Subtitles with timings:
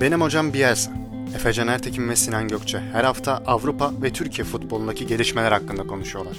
[0.00, 0.92] Benim hocam Bielsa.
[1.34, 6.36] Efecan Ertekin ve Sinan Gökçe her hafta Avrupa ve Türkiye futbolundaki gelişmeler hakkında konuşuyorlar.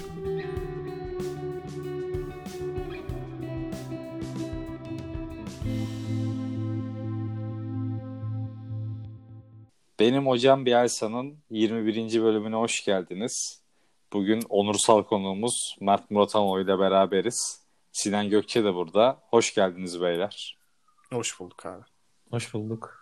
[9.99, 12.23] Benim hocam Bielsa'nın 21.
[12.23, 13.63] bölümüne hoş geldiniz.
[14.13, 17.61] Bugün onursal konuğumuz Mert Muratanoğlu ile beraberiz.
[17.91, 19.19] Sinan Gökçe de burada.
[19.29, 20.57] Hoş geldiniz beyler.
[21.13, 21.83] Hoş bulduk abi.
[22.31, 22.98] Hoş bulduk.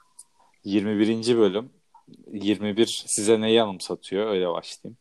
[0.68, 1.38] 21.
[1.38, 1.70] bölüm.
[2.34, 4.28] 21 size neyi anımsatıyor?
[4.28, 4.98] Öyle başlayayım.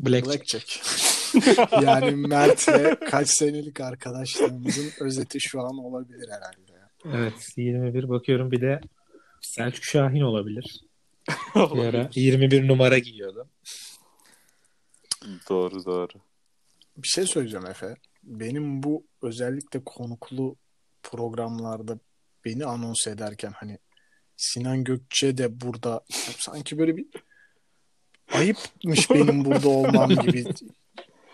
[0.00, 0.52] Blackjack.
[0.54, 0.80] Blackjack.
[1.82, 6.72] yani Mert'le kaç senelik arkadaşlığımızın özeti şu an olabilir herhalde.
[7.04, 8.80] Evet 21 bakıyorum bir de
[9.40, 10.84] Selçuk Şahin olabilir.
[11.54, 13.48] Bir ara 21 numara giyiyordu.
[15.48, 16.12] doğru doğru.
[16.96, 17.96] Bir şey söyleyeceğim Efe.
[18.22, 20.56] Benim bu özellikle konuklu
[21.02, 21.98] programlarda
[22.44, 23.78] beni anons ederken hani
[24.36, 26.00] Sinan Gökçe de burada
[26.38, 27.06] sanki böyle bir
[28.32, 30.44] ayıpmış benim burada olmam gibi.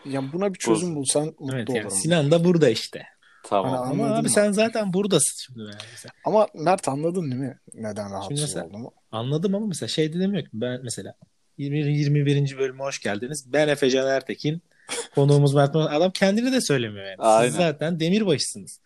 [0.05, 1.83] Ya buna bir çözüm bulsan mutlu Evet olurum.
[1.83, 3.03] yani Sinan da burada işte.
[3.45, 3.71] Tamam.
[3.73, 4.31] Hani Ama abi mı?
[4.31, 5.83] sen zaten buradasın şimdi yani.
[5.93, 6.13] Mesela.
[6.25, 7.59] Ama Mert anladın değil mi?
[7.75, 8.93] Neden rahatsız mesela- olduğumu?
[9.13, 11.15] Anladım ama mesela şey de demiyor ki ben mesela
[11.59, 12.59] 20, 21.
[12.59, 13.53] bölüme hoş geldiniz.
[13.53, 14.63] Ben Efecan Ertekin.
[15.15, 15.93] Konuğumuz Mert Murat.
[15.93, 17.17] Adam kendini de söylemiyor yani.
[17.19, 17.49] Aynen.
[17.49, 18.81] Siz zaten demirbaşısınız.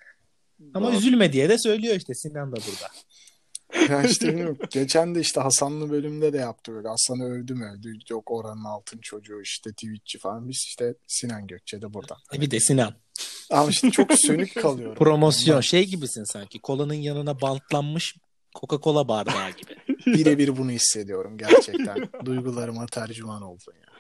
[0.75, 0.97] Ama Doğru.
[0.97, 2.89] üzülme diye de söylüyor işte Sinan da burada.
[3.91, 4.59] Ya işte bilmiyorum.
[4.71, 6.89] Geçen de işte Hasanlı bölümde de yaptı böyle.
[6.89, 7.99] Hasan'ı övdüm övdü.
[8.11, 10.49] Yok oranın altın çocuğu işte Twitch'çi falan.
[10.49, 12.17] Biz işte Sinan Gökçe de burada.
[12.35, 12.95] E bir de Sinan.
[13.51, 14.95] Ama işte çok sönük kalıyorum.
[14.95, 16.59] Promosyon şey gibisin sanki.
[16.59, 18.17] Kolanın yanına bantlanmış
[18.55, 19.77] Coca-Cola bardağı gibi.
[20.07, 22.09] Birebir bunu hissediyorum gerçekten.
[22.25, 23.93] Duygularıma tercüman oldun ya.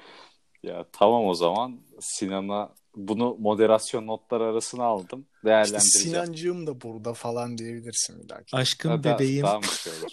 [0.72, 5.20] Ya tamam o zaman Sinan'a bunu moderasyon notları arasına aldım.
[5.20, 5.80] İşte Değerlendireceğim.
[5.80, 8.56] Sinancığım da burada falan diyebilirsin bir dahaki.
[8.56, 9.42] Aşkım Ha, da- bebeğim.
[9.42, 10.10] Daha mı şey olur?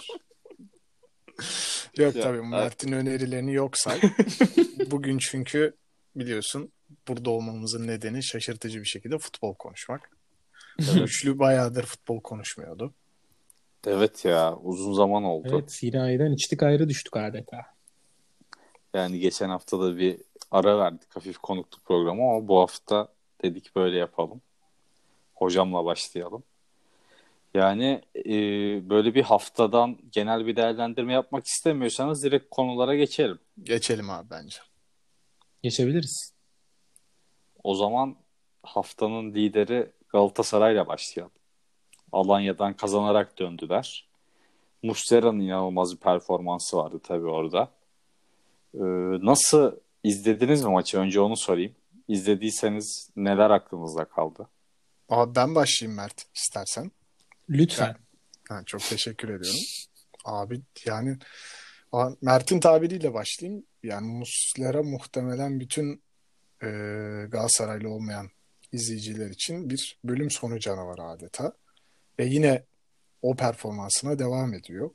[1.98, 2.48] Yok Ya, tabii evet.
[2.50, 4.00] Mert'in önerilerini yok say.
[4.92, 5.74] Bugün çünkü
[6.16, 6.72] biliyorsun
[7.08, 10.10] burada olmamızın nedeni şaşırtıcı bir şekilde futbol konuşmak.
[11.04, 12.94] Üçlü bayağıdır futbol konuşmuyordu.
[13.88, 15.48] Evet ya uzun zaman oldu.
[15.52, 17.58] Evet Sinai'den içtik ayrı düştük adeta.
[18.94, 20.18] Yani geçen hafta da bir
[20.52, 23.08] ara verdik hafif konukluk programı ama bu hafta
[23.44, 24.42] dedik böyle yapalım.
[25.36, 26.44] Hocamla başlayalım.
[27.54, 28.30] Yani e,
[28.90, 33.40] böyle bir haftadan genel bir değerlendirme yapmak istemiyorsanız direkt konulara geçelim.
[33.64, 34.58] Geçelim abi bence.
[35.64, 36.34] Geçebiliriz.
[37.64, 38.16] O zaman
[38.64, 41.34] haftanın lideri Galatasaray'la başlayalım.
[42.12, 44.10] Alanya'dan kazanarak döndüler.
[44.84, 47.72] Muslera'nın inanılmaz bir performansı vardı tabii orada.
[48.74, 48.80] Ee,
[49.26, 50.98] nasıl izlediniz mi maçı?
[50.98, 51.76] Önce onu sorayım.
[52.08, 54.48] İzlediyseniz neler aklınızda kaldı?
[55.10, 56.92] Abi ben başlayayım Mert istersen.
[57.50, 57.96] Lütfen.
[58.50, 59.60] Ha, çok teşekkür ediyorum.
[60.26, 61.18] Abi yani
[62.22, 63.64] Mert'in tabiriyle başlayayım.
[63.84, 66.02] Yani Muslera muhtemelen bütün
[66.64, 66.68] e,
[67.32, 68.30] Galatasaraylı olmayan
[68.72, 71.54] izleyiciler için bir bölüm sonu canavarı adeta.
[72.20, 72.64] Ve yine
[73.22, 74.92] o performansına devam ediyor.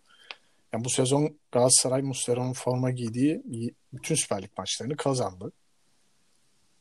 [0.75, 3.43] Yani bu sezon Galatasaray Muslera'nın forma giydiği
[3.93, 5.53] bütün Süper Lig maçlarını kazandı.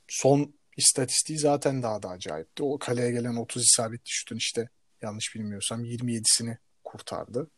[0.08, 2.64] Son istatistiği zaten daha da acayipti.
[2.64, 4.70] O kaleye gelen 30 isabetli şutun işte
[5.02, 7.50] yanlış bilmiyorsam 27'sini kurtardı.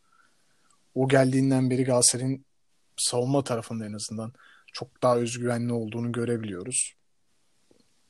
[0.96, 2.46] O geldiğinden beri Galatasaray'ın
[2.98, 4.34] savunma tarafında en azından
[4.74, 6.94] çok daha özgüvenli olduğunu görebiliyoruz.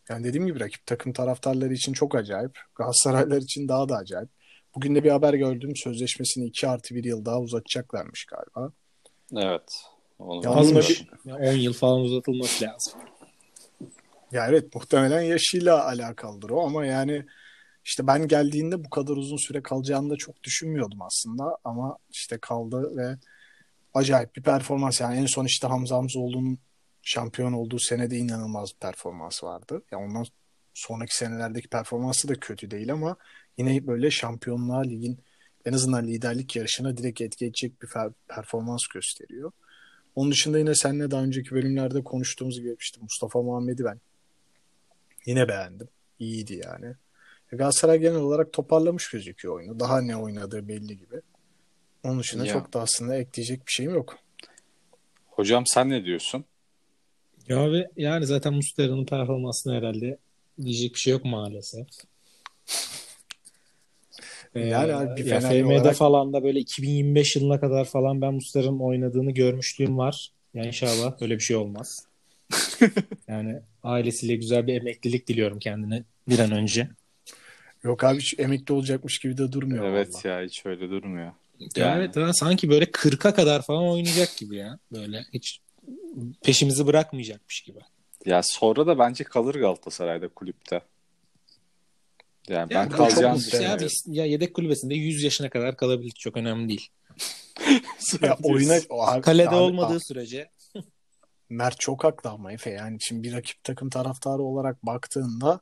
[0.10, 2.60] Yani dediğim gibi rakip takım taraftarları için çok acayip.
[2.76, 4.30] Galatasaraylar için daha da acayip.
[4.76, 5.76] Bugün de bir haber gördüm.
[5.76, 8.72] Sözleşmesini 2 artı 1 yıl daha uzatacaklarmış galiba.
[9.38, 9.82] Evet.
[10.20, 12.94] Onu Ya ben onunla de- bir- Ya 10 yıl falan uzatılması lazım.
[14.32, 17.26] Ya evet muhtemelen yaşıyla alakalıdır o ama yani
[17.86, 22.98] işte ben geldiğinde bu kadar uzun süre kalacağını da çok düşünmüyordum aslında ama işte kaldı
[22.98, 23.18] ve
[23.94, 26.58] acayip bir performans yani en son işte Hamza Hamzoğlu'nun
[27.04, 29.82] şampiyon olduğu senede inanılmaz bir performans vardı.
[29.92, 30.26] Ya ondan
[30.74, 33.16] sonraki senelerdeki performansı da kötü değil ama
[33.58, 35.18] yine böyle şampiyonluğa ligin
[35.66, 37.90] en azından liderlik yarışına direkt etki edecek bir
[38.28, 39.52] performans gösteriyor.
[40.16, 44.00] Onun dışında yine seninle daha önceki bölümlerde konuştuğumuz gibi işte Mustafa Muhammed'i ben
[45.26, 45.88] Yine beğendim.
[46.20, 46.96] İyiydi yani.
[47.52, 49.80] E, Galatasaray genel olarak toparlamış gözüküyor oyunu.
[49.80, 51.22] Daha ne oynadığı belli gibi.
[52.04, 52.54] Onun dışında Ya.
[52.54, 54.18] çok da aslında ekleyecek bir şeyim yok.
[55.28, 56.46] Hocam sen ne diyorsun?
[57.48, 60.18] Ya ve yani zaten Muslera'nın performansına herhalde
[60.62, 61.88] diyecek bir şey yok maalesef.
[64.56, 68.34] Ee, Yani abi bir ya FM'de olarak- falan da böyle 2025 yılına kadar falan ben
[68.34, 70.30] Muslera'nın oynadığını görmüşlüğüm var.
[70.54, 72.06] Ya inşallah öyle bir şey olmaz.
[73.28, 76.90] yani ailesiyle güzel bir emeklilik diliyorum kendine bir an önce.
[77.84, 79.86] Yok abi hiç emekli olacakmış gibi de durmuyor.
[79.86, 80.28] Evet vallahi.
[80.28, 81.32] ya hiç öyle durmuyor.
[81.76, 81.98] Yani.
[82.00, 84.80] Evet ben sanki böyle 40'a kadar falan oynayacak gibi ya.
[84.92, 85.60] Böyle hiç
[86.44, 87.80] peşimizi bırakmayacakmış gibi.
[88.26, 90.82] Ya sonra da bence kalır Galatasaray'da kulüpte.
[92.50, 93.66] Yani ben Yani çok kalacağını muhtemel.
[93.66, 96.14] ya, bir- ya yedek kulübesinde 100 yaşına kadar kalabilir.
[96.20, 96.88] Çok önemli değil.
[98.22, 100.50] Ya oyuna abi, Kalede abi, olmadığı abi, sürece
[101.50, 105.60] Mert çok haklı ama Efe yani şimdi bir rakip takım taraftarı olarak baktığında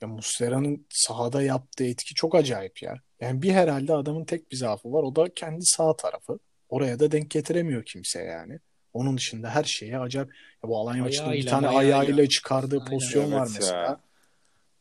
[0.00, 2.94] ya Muslera'nın sahada yaptığı etki çok acayip ya.
[3.20, 6.38] Yani bir herhalde adamın tek bir zaafı var o da kendi sağ tarafı.
[6.68, 8.58] Oraya da denk getiremiyor kimse yani.
[8.92, 10.28] Onun dışında her şeye acayip.
[10.64, 11.98] Ya bu Alanya maçında bir tane ayağıyla.
[11.98, 12.90] ayağıyla çıkardığı Aynen.
[12.90, 13.78] pozisyon var Evet mesela.
[13.82, 14.00] ya.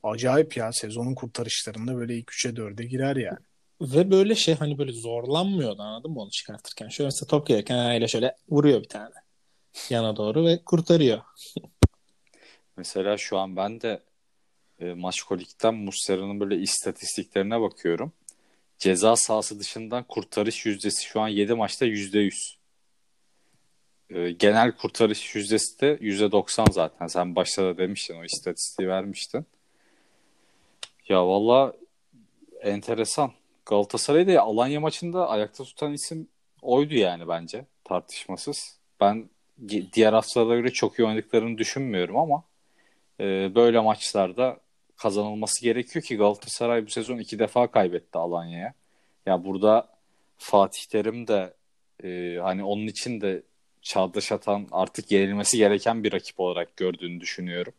[0.03, 3.39] Acayip ya sezonun kurtarışlarında böyle ilk 3'e 4'e girer yani.
[3.81, 6.89] ve böyle şey hani böyle zorlanmıyordu anladın mı onu çıkartırken.
[6.89, 9.13] Şöyle mesela top gelirken ayağıyla şöyle vuruyor bir tane.
[9.89, 11.21] Yana doğru ve kurtarıyor.
[12.77, 14.03] Mesela şu an ben de
[14.79, 18.13] e, Maçkolik'ten Muslera'nın böyle istatistiklerine bakıyorum.
[18.77, 22.57] Ceza sahası dışından kurtarış yüzdesi şu an 7 maçta %100.
[24.09, 27.07] E, genel kurtarış yüzdesi de %90 zaten.
[27.07, 29.45] Sen başta da demiştin o istatistiği vermiştin.
[31.09, 31.73] Ya valla
[32.61, 33.31] enteresan.
[33.65, 36.27] Galatasaray'ı da Alanya maçında ayakta tutan isim
[36.61, 38.79] oydu yani bence tartışmasız.
[39.01, 39.29] Ben
[39.93, 42.43] diğer haftalara göre çok iyi oynadıklarını düşünmüyorum ama
[43.19, 44.59] e, böyle maçlarda
[44.97, 48.73] kazanılması gerekiyor ki Galatasaray bu sezon iki defa kaybetti Alanya'ya.
[49.25, 49.89] Ya burada
[50.37, 51.53] Fatih Terim de
[52.03, 53.43] e, hani onun için de
[53.81, 57.73] Çağdaş Atan artık yenilmesi gereken bir rakip olarak gördüğünü düşünüyorum.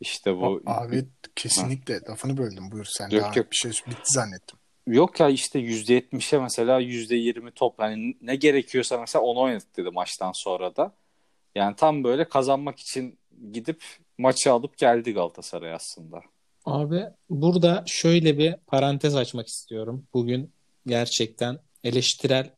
[0.00, 1.04] İşte bu Abi
[1.36, 3.10] kesinlikle lafını böldüm buyur sen.
[3.10, 3.50] Yok, Daha yok.
[3.50, 4.58] bir şey bitti zannettim.
[4.86, 7.78] Yok ya işte %70'e mesela %20 top.
[7.78, 10.94] Hani ne gerekiyorsa mesela onu oynadık dedi maçtan sonra da.
[11.54, 13.18] Yani tam böyle kazanmak için
[13.52, 13.82] gidip
[14.18, 16.20] maçı alıp geldi Galatasaray aslında.
[16.64, 20.06] Abi burada şöyle bir parantez açmak istiyorum.
[20.14, 20.52] Bugün
[20.86, 22.50] gerçekten eleştirel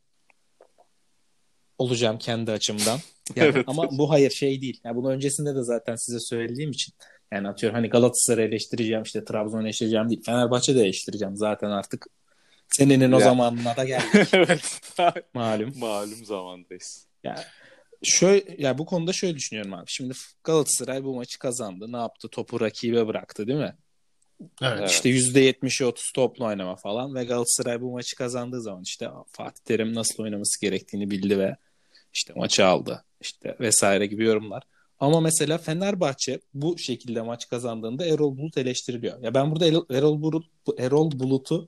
[1.77, 2.99] olacağım kendi açımdan.
[3.35, 3.63] Yani Evet.
[3.67, 4.81] ama bu hayır şey değil.
[4.83, 6.93] Yani bunu öncesinde de zaten size söylediğim için
[7.33, 10.23] yani atıyorum hani Galatasaray'ı eleştireceğim işte Trabzon'u eleştireceğim değil.
[10.25, 12.07] Fenerbahçe'de eleştireceğim zaten artık.
[12.71, 13.25] Senenin o Ya.
[13.25, 14.79] zamanına da geldik evet.
[15.33, 15.73] malum.
[15.77, 17.07] Malum zamandayız.
[17.23, 17.39] Yani
[18.03, 19.85] şöyle ya bu konuda şöyle düşünüyorum abi.
[19.87, 20.13] Şimdi
[20.43, 21.91] Galatasaray bu maçı kazandı.
[21.91, 22.27] Ne yaptı?
[22.27, 23.75] Topu rakibe bıraktı değil mi?
[24.61, 24.89] Evet.
[24.89, 29.93] İşte %70'i 30 toplu oynama falan ve Galatasaray bu maçı kazandığı zaman işte Fatih Terim
[29.95, 31.55] nasıl oynaması gerektiğini bildi ve
[32.13, 33.03] işte maçı aldı.
[33.21, 34.63] İşte vesaire gibi yorumlar.
[34.99, 39.23] Ama mesela Fenerbahçe bu şekilde maç kazandığında Erol Bulut eleştiriliyor.
[39.23, 40.45] Ya ben burada Erol, Bulut,
[40.77, 41.67] Erol Bulut'u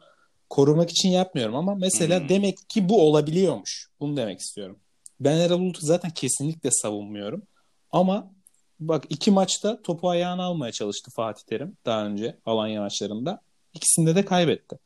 [0.50, 2.30] korumak için yapmıyorum ama mesela Hmm.
[2.30, 3.90] demek ki bu olabiliyormuş.
[4.00, 4.80] Bunu demek istiyorum.
[5.20, 7.44] Ben Erol Bulut'u zaten kesinlikle savunmuyorum.
[7.92, 8.32] Ama
[8.80, 13.42] bak iki maçta topu ayağına almaya çalıştı Fatih Terim daha önce Alanya maçlarında.
[13.74, 14.80] İkisinde de kaybetti.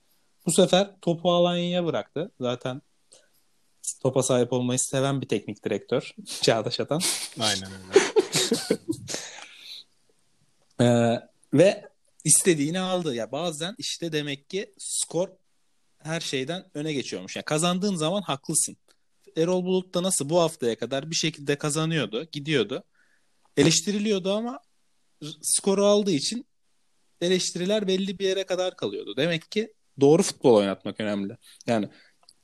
[0.46, 2.32] Bu sefer topu Alanya'ya bıraktı.
[2.42, 2.82] Zaten
[4.04, 7.02] topa sahip olmayı seven bir teknik direktör Çağdaş Atan.
[7.40, 8.00] Aynen öyle.
[10.82, 11.20] Ee,
[11.54, 11.90] ve
[12.26, 13.16] istediğini aldı.
[13.16, 15.30] Ya bazen işte demek ki skor
[16.00, 17.36] her şeyden öne geçiyormuş.
[17.36, 18.78] Yani kazandığın zaman haklısın.
[19.38, 22.84] Erol Bulut da nasıl bu haftaya kadar bir şekilde kazanıyordu, gidiyordu.
[23.58, 24.60] Eleştiriliyordu ama
[25.42, 26.46] skoru aldığı için
[27.22, 29.18] eleştiriler belli bir yere kadar kalıyordu.
[29.18, 31.38] Demek ki doğru futbol oynatmak önemli.
[31.68, 31.90] Yani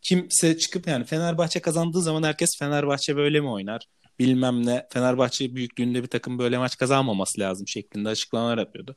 [0.02, 3.88] kimse çıkıp yani Fenerbahçe kazandığı zaman herkes Fenerbahçe böyle mi oynar?
[4.20, 4.88] Bilmem ne.
[4.94, 8.96] Fenerbahçe büyüklüğünde bir takım böyle maç kazanmaması lazım şeklinde açıklamalar yapıyordu.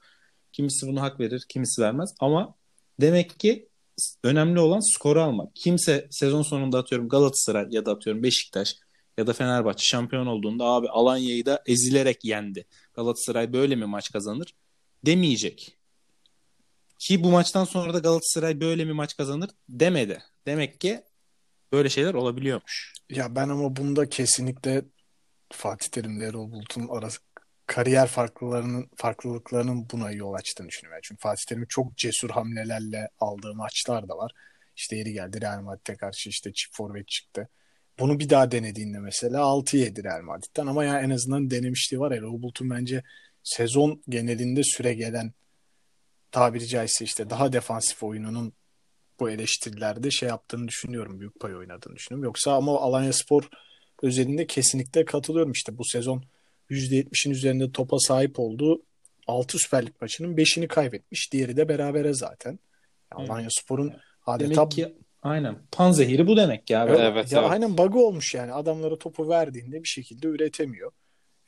[0.52, 2.14] Kimisi bunu hak verir, kimisi vermez.
[2.20, 2.54] Ama
[3.00, 3.68] demek ki
[4.25, 5.56] önemli olan skoru almak.
[5.56, 8.76] Kimse sezon sonunda atıyorum Galatasaray ya da atıyorum Beşiktaş
[9.18, 12.66] ya da Fenerbahçe şampiyon olduğunda abi Alanya'yı da ezilerek yendi.
[12.94, 14.54] Galatasaray böyle mi maç kazanır
[15.06, 15.78] demeyecek.
[16.98, 20.22] Ki bu maçtan sonra da Galatasaray böyle mi maç kazanır demedi.
[20.46, 21.02] Demek ki
[21.72, 22.94] böyle şeyler olabiliyormuş.
[23.10, 24.84] Ya ben ama bunda kesinlikle
[25.52, 27.19] Fatih Terim'le Erol Bulut'un arası
[27.67, 31.00] kariyer farklılarının farklılıklarının buna yol açtığını düşünüyorum.
[31.02, 34.33] Çünkü Fatih Terim'in çok cesur hamlelerle aldığı maçlar da var.
[34.76, 37.49] İşte yeri geldi Real Madrid'e karşı işte çift forvet çıktı.
[37.99, 42.12] Bunu bir daha denediğinde mesela 6 yedi Real Madrid'den ama ya en azından denemişliği var.
[42.12, 43.02] Erol Bulut'un bence
[43.43, 45.33] sezon genelinde süre gelen
[46.31, 48.52] tabiri caizse işte daha defansif oyununun
[49.21, 51.21] bu eleştirilerde şey yaptığını düşünüyorum.
[51.21, 52.25] Büyük pay oynadığını düşünüyorum.
[52.25, 53.49] Yoksa ama Alanyaspor
[54.02, 55.52] özelinde kesinlikle katılıyorum.
[55.52, 56.23] İşte bu sezon
[56.71, 58.83] %70'in üzerinde topa sahip olduğu
[59.26, 61.33] 6 Süper Lig maçının 5'ini kaybetmiş.
[61.33, 62.59] Diğeri de berabere zaten.
[63.19, 63.31] Evet.
[63.31, 63.93] Alanyaspor'un
[64.26, 66.87] adeta Demek ki aynen panzehiri bu demek ya.
[66.88, 67.50] Evet, Evet, ya evet.
[67.50, 68.52] aynen bug'ı olmuş yani.
[68.52, 70.93] Adamlara topu verdiğinde bir şekilde üretemiyor.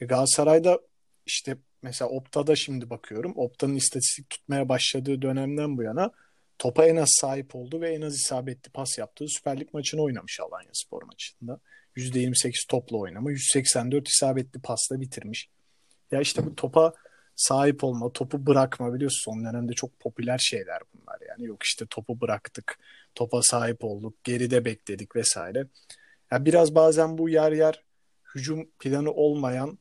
[0.00, 0.80] E Galatasaray'da
[1.26, 3.32] işte mesela Opta'da şimdi bakıyorum.
[3.36, 6.10] Opta'nın istatistik tutmaya başladığı dönemden bu yana
[6.58, 10.40] topa en az sahip oldu ve en az isabetli pas yaptığı Süper Lig maçını oynamış
[10.40, 11.60] Alanya Spor maçında.
[11.96, 15.48] %28 topla oynama, 184 isabetli pasla bitirmiş.
[16.10, 16.92] Ya işte bu topa
[17.36, 21.46] sahip olma, topu bırakma biliyorsun son dönemde çok popüler şeyler bunlar yani.
[21.46, 22.78] Yok işte topu bıraktık,
[23.14, 25.66] topa sahip olduk, geride bekledik vesaire.
[26.32, 27.84] Ya biraz bazen bu yer yer
[28.34, 29.78] hücum planı olmayan,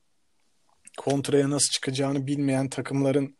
[0.97, 3.37] kontraya nasıl çıkacağını bilmeyen takımların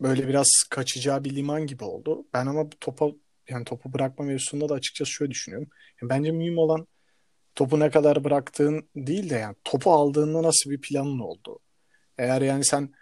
[0.00, 2.26] böyle biraz kaçacağı bir liman gibi oldu.
[2.34, 3.10] Ben ama topa
[3.48, 5.68] yani topu bırakma mevzusunda da açıkçası şöyle düşünüyorum.
[6.02, 6.86] Yani bence mühim olan
[7.58, 11.58] topu ne kadar bıraktığın değil de yani topu aldığında nasıl bir planın oldu.
[12.18, 12.92] Eğer yani sen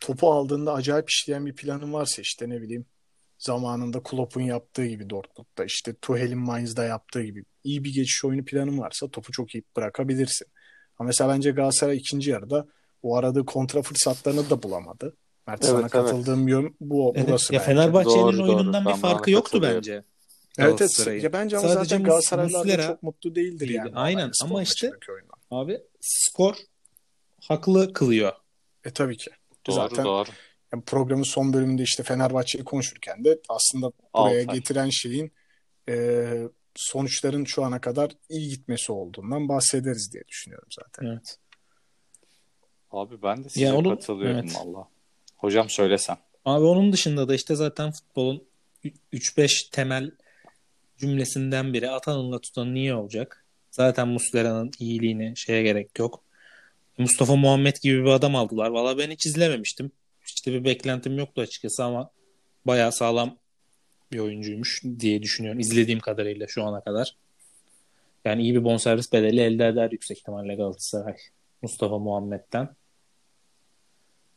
[0.00, 2.86] topu aldığında acayip işleyen bir planın varsa işte ne bileyim
[3.38, 8.78] zamanında Klopp'un yaptığı gibi Dortmund'da işte Tuchel'in Mainz'da yaptığı gibi iyi bir geçiş oyunu planın
[8.78, 10.46] varsa topu çok iyi bırakabilirsin.
[10.98, 12.66] Ama mesela bence Galatasaray ikinci yarıda
[13.02, 15.16] o aradığı kontra fırsatlarını da bulamadı.
[15.46, 15.90] Mert Evet, sana evet.
[15.90, 17.72] katıldığım yön bu Evet, burası ya bence.
[17.72, 18.56] Fenerbahçe'nin Doğru, doğru.
[18.56, 20.04] oyunundan Ben bir farkı yoktu bence.
[20.58, 21.22] Evet evet.
[21.22, 23.72] Ya bence ama Sadece zaten Galatasaraylılar Muslera çok mutlu değildir değildi.
[23.72, 23.90] yani.
[23.94, 24.90] Aynen ama işte-.
[25.50, 26.54] Abi skor
[27.40, 28.32] haklı kılıyor.
[28.84, 29.30] E tabii ki.
[29.66, 30.28] Doğru Zaten doğru.
[30.72, 34.46] yani programın son bölümünde işte Fenerbahçe'yi konuşurken de aslında buraya Altay.
[34.56, 35.32] getiren şeyin
[35.88, 36.26] e,
[36.74, 41.06] sonuçların şu ana kadar iyi gitmesi olduğundan bahsederiz diye düşünüyorum zaten.
[41.06, 41.38] Evet.
[42.90, 44.56] Abi ben de size Ya onu- katılıyorum evet.
[44.56, 44.88] valla.
[45.36, 46.16] Hocam söylesen.
[46.44, 48.44] Abi onun dışında da işte zaten futbolun
[49.12, 50.10] 3-5 temel
[50.98, 53.44] cümlesinden biri atanınla tutanın iyi olacak.
[53.70, 56.24] Zaten Muslera'nın iyiliğine şeye gerek yok.
[56.98, 58.70] Mustafa Muhammed gibi bir adam aldılar.
[58.70, 59.90] Valla ben hiç izlememiştim.
[60.26, 62.10] İşte bir beklentim yoktu açıkçası ama
[62.66, 63.36] bayağı sağlam
[64.12, 65.60] bir oyuncuymuş diye düşünüyorum.
[65.60, 67.16] İzlediğim kadarıyla şu ana kadar.
[68.24, 71.16] Yani iyi bir bonservis bedeli elde eder yüksek ihtimalle Galatasaray.
[71.62, 72.68] Mustafa Muhammed'den.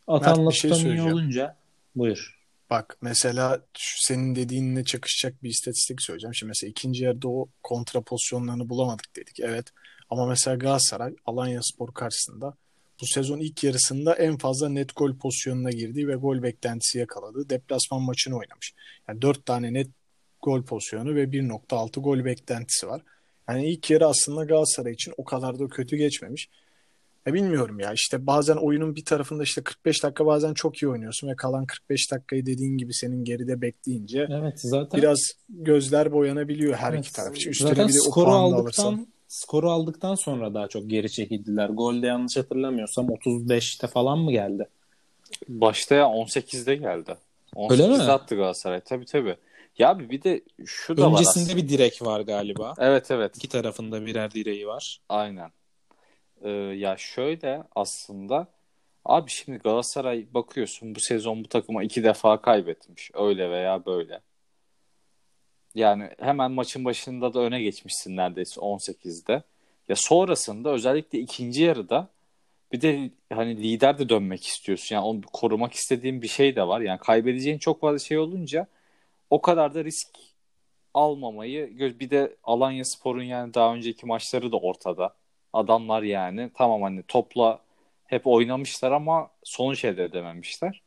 [0.08, 1.58] Atanla şey tutan iyi olunca
[1.96, 2.37] buyur.
[2.70, 6.36] Bak mesela senin dediğinle çakışacak bir istatistik söyleyeceğim.
[6.36, 9.40] Şimdi mesela ikinci yarıda o kontra pozisyonlarını bulamadık dedik.
[9.40, 9.68] Evet.
[10.10, 12.54] Ama mesela Galatasaray Alanya Spor karşısında
[13.02, 18.02] bu sezon ilk yarısında en fazla net gol pozisyonuna girdiği ve gol beklentisi yakaladığı deplasman
[18.02, 18.74] maçını oynamış.
[19.08, 19.88] Yani 4 tane net
[20.42, 23.02] gol pozisyonu ve 1.6 gol beklentisi var.
[23.50, 26.50] Yani ilk yarı aslında Galatasaray için o kadar da kötü geçmemiş.
[27.28, 31.28] Ya bilmiyorum ya işte bazen oyunun bir tarafında işte 45 dakika bazen çok iyi oynuyorsun
[31.28, 35.20] ve kalan 45 dakikayı dediğin gibi senin geride bekleyince Evet zaten biraz
[35.50, 37.06] gözler boyanabiliyor her Evet.
[37.06, 37.52] iki taraf için.
[37.52, 39.08] Üstüne zaten bir de o skoru aldıktan alırsan.
[39.28, 41.70] skoru aldıktan sonra daha çok geri çekildiler.
[41.70, 44.68] Golde yanlış hatırlamıyorsam 35'te falan mı geldi?
[45.48, 47.16] Başta ya 18'de geldi.
[47.70, 48.12] Öyle 18'de mi?
[48.12, 48.82] attı Galatasaray.
[48.82, 49.36] Tabii tabii.
[49.78, 51.58] Ya abi bir de şu da var Öncesinde aslında.
[51.64, 52.74] bir direk var galiba.
[52.78, 53.38] Evet evet.
[53.38, 55.00] İki tarafında birer direği var.
[55.10, 55.52] Aynen.
[56.42, 58.48] Ee, ya şöyle aslında
[59.06, 63.12] abi şimdi Galatasaray bakıyorsun bu sezon bu takıma iki defa kaybetmiş.
[63.14, 64.22] Öyle veya böyle.
[65.76, 69.44] Yani hemen maçın başında da öne geçmişsin neredeyse 18'de.
[69.90, 72.10] Ya sonrasında özellikle ikinci yarıda
[72.72, 74.96] bir de hani lider de dönmek istiyorsun.
[74.96, 76.82] Yani onu korumak istediğin bir şey de var.
[76.82, 78.68] Yani kaybedeceğin çok fazla şey olunca
[79.30, 80.10] o kadar da risk
[80.94, 85.16] almamayı bir de Alanya Spor'un yani daha önceki maçları da ortada.
[85.58, 87.60] Adamlar yani tamam hani topla
[88.06, 90.82] hep oynamışlar ama sonuç elde edememişler.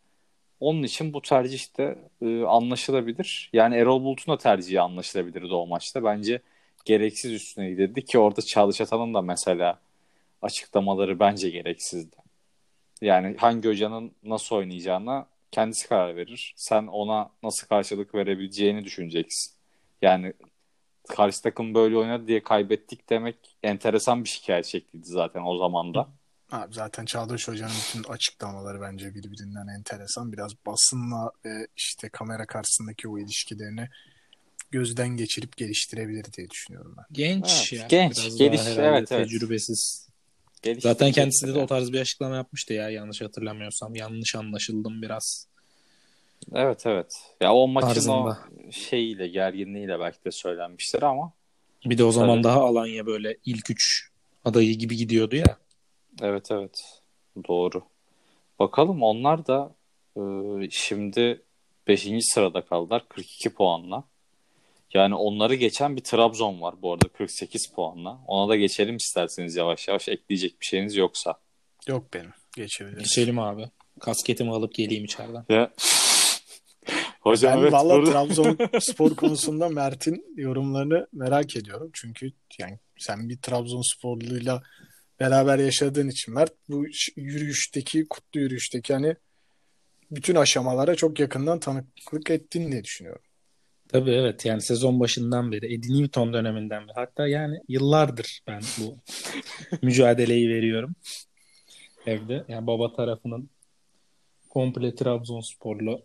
[0.61, 3.51] Onun için bu tercih de e, anlaşılabilir.
[3.53, 6.05] Yani Erol Bulut'un da tercihi anlaşılabilirdi o maçta.
[6.05, 6.43] Bence
[6.85, 9.81] gereksiz üstüne gidildi ki orada Çağdaş Atan'ın da mesela
[10.43, 12.17] açıklamaları bence gereksizdi.
[13.01, 16.55] Yani hangi hocanın nasıl oynayacağına kendisi karar verir.
[16.57, 19.55] Sen ona nasıl karşılık verebileceğini düşüneceksin.
[20.03, 20.33] Yani
[21.09, 26.09] karşı takım böyle oynadı diye kaybettik demek enteresan bir şikayet şekliydi zaten o zaman da.
[26.51, 30.33] Abi zaten Çağdaş Hoca'nın bütün açıklamaları bence birbirinden enteresan.
[30.33, 33.89] Biraz basınla ve işte kamera karşısındaki o ilişkilerini
[34.71, 37.05] gözden geçirip geliştirebilir diye düşünüyorum ben.
[37.13, 37.87] Genç Evet, ya.
[37.89, 39.29] genç, Biraz geliş- daha evet, evet.
[39.31, 40.11] tecrübesiz.
[40.63, 41.63] Geliştirecek Zaten kendisi de tabii.
[41.63, 43.95] o tarz bir açıklama yapmıştı ya yanlış hatırlamıyorsam.
[43.95, 45.47] Yanlış anlaşıldım biraz.
[46.55, 47.35] Evet evet.
[47.41, 48.15] Ya o maçın Tarzında.
[48.15, 48.37] o
[48.73, 51.33] şeyiyle gerginliğiyle belki de söylenmiştir ama
[51.85, 52.45] Bir de o zaman Tabii.
[52.45, 54.09] daha Alanya böyle ilk üç
[54.45, 55.57] adayı gibi gidiyordu ya.
[56.23, 57.01] evet evet
[57.49, 57.83] doğru.
[58.59, 59.75] Bakalım onlar da
[60.17, 60.21] e,
[60.71, 61.43] şimdi
[61.89, 62.09] 5.
[62.21, 64.05] sırada kaldılar 42 puanla.
[64.95, 68.19] Yani onları geçen bir Trabzon var bu arada 48 puanla.
[68.27, 71.35] Ona da geçelim isterseniz yavaş yavaş ekleyecek bir şeyiniz yoksa.
[71.89, 72.33] Yok benim.
[72.57, 72.99] Geçebiliriz.
[73.03, 73.65] Geçelim abi.
[74.01, 75.45] Kasketimi alıp geleyim içeriden.
[75.49, 75.71] Ya.
[77.21, 81.91] Hocam Ben evet valla burada- Trabzonspor konusunda Mert'in yorumlarını merak ediyorum.
[81.93, 84.63] Çünkü yani sen bir Trabzonsporluyla
[85.21, 86.85] beraber yaşadığın için Mert bu
[87.17, 89.17] yürüyüşteki, kutlu yürüyüşteki hani
[90.11, 93.23] bütün aşamalara çok yakından tanıklık ettin diye düşünüyorum.
[93.89, 98.97] Tabii evet yani sezon başından beri Eddie Newton döneminden beri hatta yani yıllardır ben bu
[99.83, 100.95] mücadeleyi veriyorum
[102.07, 102.45] evde.
[102.49, 103.51] Yani baba tarafının
[104.49, 106.03] komple Trabzonsporlu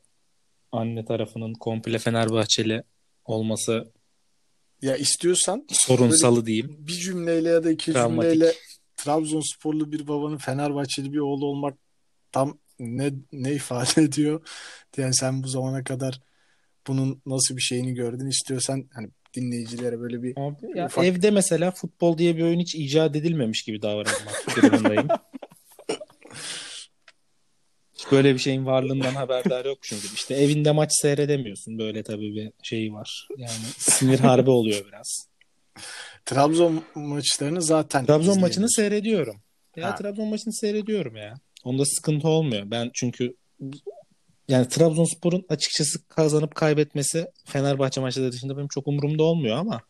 [0.75, 2.83] anne tarafının komple Fenerbahçeli
[3.25, 3.91] olması
[4.81, 6.75] Ya istiyorsan sorunsalı diyeyim.
[6.79, 8.31] bir cümleyle ya da iki Travmatik.
[8.33, 8.53] cümleyle
[8.97, 11.77] Trabzonsporlu bir babanın Fenerbahçeli bir oğlu olmak
[12.31, 14.47] tam ne ne ifade ediyor?
[14.97, 16.19] Yani sen bu zamana kadar
[16.87, 21.71] bunun nasıl bir şeyini gördün istiyorsan hani dinleyicilere böyle bir Abi ya Ufak- evde mesela
[21.71, 25.07] futbol diye bir oyun hiç icat edilmemiş gibi davranmak durumundayım.
[28.05, 30.07] Hiç böyle bir şeyin varlığından haberdar yok çünkü.
[30.13, 31.77] İşte evinde maç seyredemiyorsun.
[31.77, 33.27] Böyle tabii bir şey var.
[33.37, 35.27] Yani sinir harbi oluyor biraz.
[36.25, 39.35] Trabzon maçlarını zaten Trabzon maçını seyrediyorum.
[39.75, 39.95] Ya Ha.
[39.95, 41.33] Trabzon maçını seyrediyorum ya.
[41.63, 42.63] Onda sıkıntı olmuyor.
[42.71, 43.35] Ben çünkü
[44.47, 49.81] yani Trabzonspor'un açıkçası kazanıp kaybetmesi Fenerbahçe maçları dışında benim çok umurumda olmuyor ama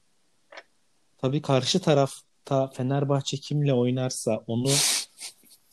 [1.18, 4.70] tabii karşı tarafta Fenerbahçe kimle oynarsa onu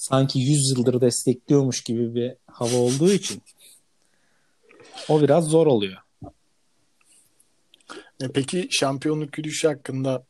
[0.03, 3.43] sanki 100 yıldır destekliyormuş gibi bir hava olduğu için
[5.09, 5.97] o biraz zor oluyor.
[8.23, 10.25] E peki şampiyonluk yürüyüşü hakkında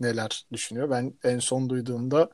[0.00, 0.90] neler düşünüyor?
[0.90, 2.30] Ben en son duyduğumda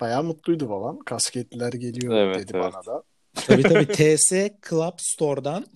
[0.00, 0.98] bayağı mutluydu babam.
[0.98, 2.64] Kasketliler geliyor Evet, dedi evet.
[2.74, 3.02] bana da.
[3.34, 4.32] Tabii tabii TS
[4.70, 5.66] Club Store'dan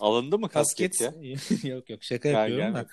[0.00, 1.70] Alındı mı kasket, kasket ya?
[1.74, 2.86] yok yok şaka Ha, yapıyorum da.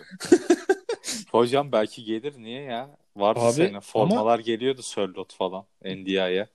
[1.32, 2.34] Hocam belki gelir.
[2.38, 2.98] Niye ya?
[3.16, 3.80] Vardı Abi, senin.
[3.80, 5.66] Formalar geliyordu Sörlot falan.
[5.86, 6.48] NDI'ye.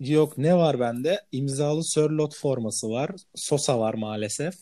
[0.00, 1.20] Yok ne var bende?
[1.32, 3.10] İmzalı Sörlot forması var.
[3.34, 4.54] Sosa var maalesef.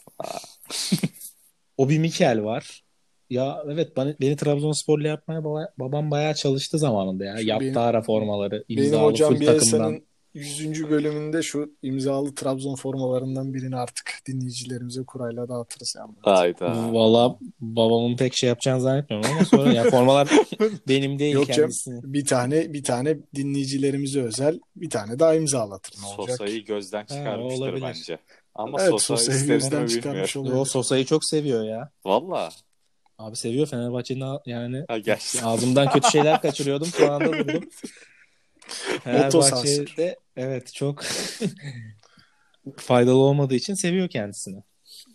[1.76, 2.84] Obi Mikel var.
[3.30, 7.34] Ya evet beni, beni Trabzonsporlu yapmaya baba, babam bayağı çalıştı zamanında ya.
[7.40, 8.64] Yaptı benim- ara formaları.
[8.68, 10.02] Benim imzalı hocam full takımdan.
[10.34, 10.90] Bielsa'nın 100.
[10.90, 16.12] bölümünde şu imzalı Trabzon formalarından birini artık dinleyicilerimize kurayla dağıtırız yani.
[16.22, 16.92] Hayda.
[16.92, 20.28] Valla babamın pek şey yapacağını zannetmiyorum ama sonra ya formalar
[20.88, 21.60] benim değil Yok canım.
[21.60, 22.00] kendisini.
[22.12, 26.36] Bir tane bir tane dinleyicilerimize özel bir tane daha imzalatır ne olacak?
[26.38, 27.82] Sosa'yı gözden çıkarmıştır olabilir.
[27.86, 28.18] bence.
[28.54, 30.54] Ama Evet Sosa gözden çıkarmış olabilir.
[30.54, 31.90] O Sosa'yı çok seviyor ya.
[32.04, 32.48] Valla.
[33.18, 34.96] Abi seviyor Fenerbahçe'nin yani Ha.
[35.42, 36.88] Ağzımdan kötü şeyler kaçırıyordum.
[36.88, 37.64] Şu anda durdum.
[39.26, 39.68] Otosansür.
[39.86, 41.02] Fenerbahçe'de evet çok
[42.76, 44.62] faydalı olmadığı için seviyor kendisini.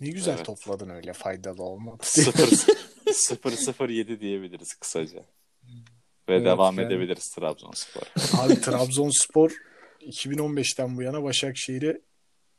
[0.01, 0.45] Ne güzel Evet.
[0.45, 2.03] topladın öyle faydalı olmadı.
[2.03, 5.19] 0-0-7 diyebiliriz kısaca.
[6.29, 6.88] Ve Evet, devam yani.
[6.88, 8.01] edebiliriz Trabzonspor.
[8.38, 9.51] Abi Trabzonspor
[10.01, 12.01] 2015'ten bu yana Başakşehir'i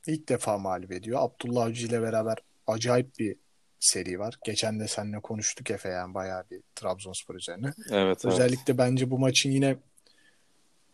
[0.07, 1.19] ilk defa mağlup ediyor.
[1.23, 3.37] Abdullah Avcı ile beraber acayip bir
[3.81, 4.35] seri var.
[4.45, 7.67] Geçen de seninle konuştuk Efe yani bayağı bir Trabzonspor üzerine.
[7.91, 8.25] Evet, evet.
[8.25, 9.77] Özellikle bence bu maçın yine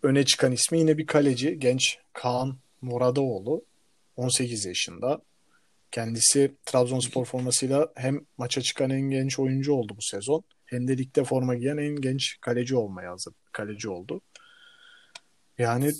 [0.07, 1.59] öne çıkan ismi yine bir kaleci.
[1.59, 3.65] Genç Kaan Muradoğlu.
[4.17, 5.23] 18 yaşında.
[5.91, 10.43] Kendisi Trabzonspor formasıyla hem maça çıkan en genç oyuncu oldu bu sezon.
[10.67, 14.21] Hem de ligde forma giyen en genç kaleci olmaya hazır kaleci oldu.
[15.59, 15.93] Yani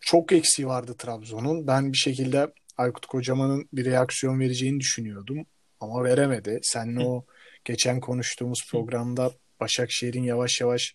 [0.00, 1.66] çok eksiği vardı Trabzon'un.
[1.66, 5.46] Ben bir şekilde Aykut Kocaman'ın bir reaksiyon vereceğini düşünüyordum.
[5.80, 6.58] Ama veremedi.
[6.62, 7.24] Seninle o
[7.64, 10.94] geçen konuştuğumuz programda Başakşehir'in yavaş yavaş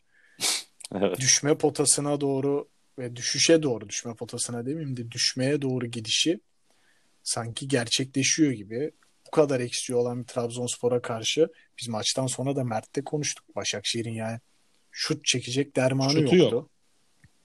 [0.97, 1.19] Evet.
[1.19, 2.67] düşme potasına doğru
[2.99, 6.39] ve düşüşe doğru düşme potasına demeyeyim de düşmeye doğru gidişi
[7.23, 8.91] sanki gerçekleşiyor gibi.
[9.27, 11.47] Bu kadar eksiği olan bir Trabzonspor'a karşı
[11.81, 13.55] biz maçtan sonra da Mert'te konuştuk.
[13.55, 14.39] Başakşehir'in yani
[14.91, 16.55] şut çekecek dermanı Şutu yoktu.
[16.55, 16.69] yok.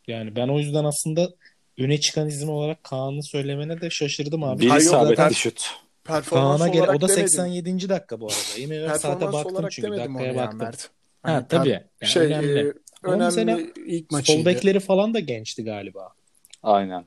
[0.06, 1.28] Yani ben o yüzden aslında
[1.78, 4.60] öne çıkan isim olarak Kaan'ı söylemene de şaşırdım abi.
[4.60, 5.70] Bir isabetli şut.
[6.04, 7.28] Kaan'a göre o da demedim.
[7.28, 7.88] 87.
[7.88, 8.60] dakika bu arada.
[8.60, 10.58] Yemin saate baktım çünkü demedim dakikaya ya baktım.
[10.58, 10.90] Mert.
[11.22, 11.68] Ha Hani tabii.
[11.68, 12.72] per- Yani şey önemli.
[13.02, 14.44] Önemli mesela ilk Sol maçıydı.
[14.44, 16.12] bekleri falan da gençti galiba.
[16.62, 17.04] Aynen.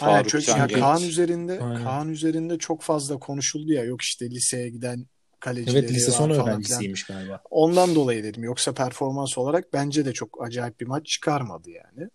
[0.00, 0.80] Aynen, Faruk çünkü Can yani Genç.
[0.80, 1.84] Kaan üzerinde Aynen.
[1.84, 5.06] Kaan üzerinde çok fazla konuşuldu ya yok işte liseye giden
[5.40, 7.40] kalecileri Evet lise son falan öğrencisiymiş galiba.
[7.50, 8.44] Ondan dolayı dedim.
[8.44, 12.08] Yoksa performans olarak bence de çok acayip bir maç çıkarmadı yani.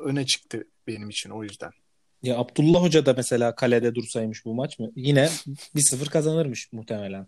[0.00, 1.70] Öne çıktı benim için o yüzden.
[2.22, 4.90] Ya Abdullah Hoca da mesela kalede dursaymış bu maç mı?
[4.96, 5.28] Yine
[5.74, 7.26] 1-0 kazanırmış muhtemelen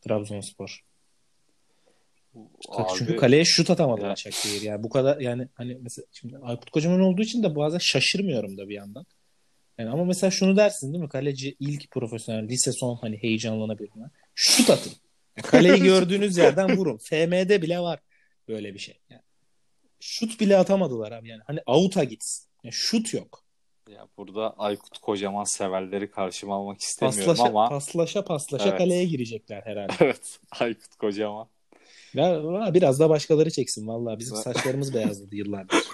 [0.00, 0.84] Trabzonspor.
[2.68, 4.10] Abi, Çünkü kaleye şut atamadı Ya.
[4.10, 4.62] Başakşehir.
[4.62, 8.68] Yani bu kadar yani hani mesela şimdi Aykut Kocaman olduğu için de bazen şaşırmıyorum da
[8.68, 9.06] bir yandan.
[9.78, 11.08] Yani ama mesela şunu dersin değil mi?
[11.08, 14.10] Kaleci ilk profesyonel lise son hani heyecanlanabilir mi?
[14.34, 14.92] Şut atın.
[15.36, 16.98] Yani kaleyi gördüğünüz yerden vurun.
[16.98, 18.00] FM'de bile var
[18.48, 18.98] böyle bir şey.
[19.10, 19.22] Yani
[20.00, 21.42] şut bile atamadılar abi yani.
[21.46, 22.48] Hani out'a gitsin.
[22.64, 23.44] Yani şut yok.
[23.90, 28.78] Ya burada Aykut Kocaman severleri karşıma almak istemiyorum Paslaşa ama paslaşa paslaşa Evet.
[28.78, 29.92] kaleye girecekler herhalde.
[30.00, 31.48] evet Aykut Kocaman.
[32.14, 32.42] Ya,
[32.74, 34.18] biraz da başkaları çeksin vallahi.
[34.18, 35.84] Bizim saçlarımız beyazladı yıllardır.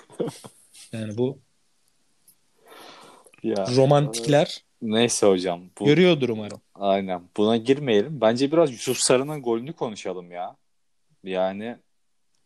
[0.93, 1.39] Yani bu
[3.43, 5.63] Ya, romantikler Neyse hocam.
[5.81, 6.61] Bu, Görüyordur umarım.
[6.75, 7.23] aynen.
[7.37, 8.21] Buna girmeyelim.
[8.21, 10.57] Bence biraz Yusuf Sarı'nın golünü konuşalım ya.
[11.25, 11.77] Yani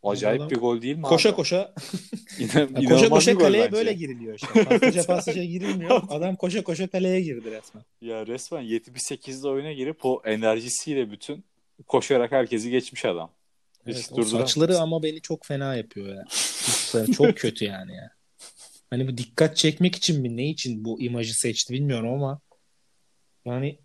[0.03, 1.37] acayip Adam bir gol değil mi Koşa abi?
[1.37, 1.75] koşa
[2.39, 3.73] İnan- koşa koşa kaleye bence.
[3.73, 4.65] böyle giriliyor işte.
[4.65, 6.03] Paslıca paslıca girilmiyor.
[6.09, 7.85] Adam koşa koşa kaleye girdi resmen.
[8.01, 11.45] Ya resmen 78'de oyuna girip o enerjisiyle bütün
[11.87, 13.31] koşarak herkesi geçmiş adam.
[13.87, 16.25] Evet, o saçları ama beni çok fena yapıyor ya.
[16.31, 18.11] Saçları çok kötü yani ya.
[18.91, 22.41] Hani bu dikkat çekmek için mi ne için bu imajı seçti bilmiyorum ama
[23.45, 23.79] yani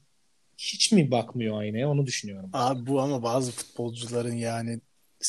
[0.58, 2.50] hiç mi bakmıyor aynaya onu düşünüyorum.
[2.54, 4.82] Abi bu ama bazı futbolcuların yani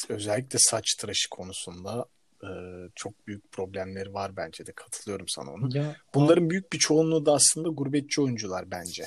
[0.09, 2.07] özellikle saç tıraşı konusunda
[2.43, 2.49] e,
[2.95, 5.77] çok büyük problemleri var bence de katılıyorum sana onu.
[5.77, 9.05] Ya, Bunların büyük bir çoğunluğu da aslında gurbetçi oyuncular bence.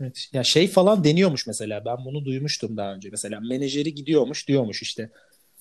[0.00, 0.28] Evet.
[0.32, 1.84] Ya şey falan deniyormuş mesela.
[1.84, 3.08] Ben bunu duymuştum daha önce.
[3.10, 5.10] Mesela menajeri gidiyormuş diyormuş işte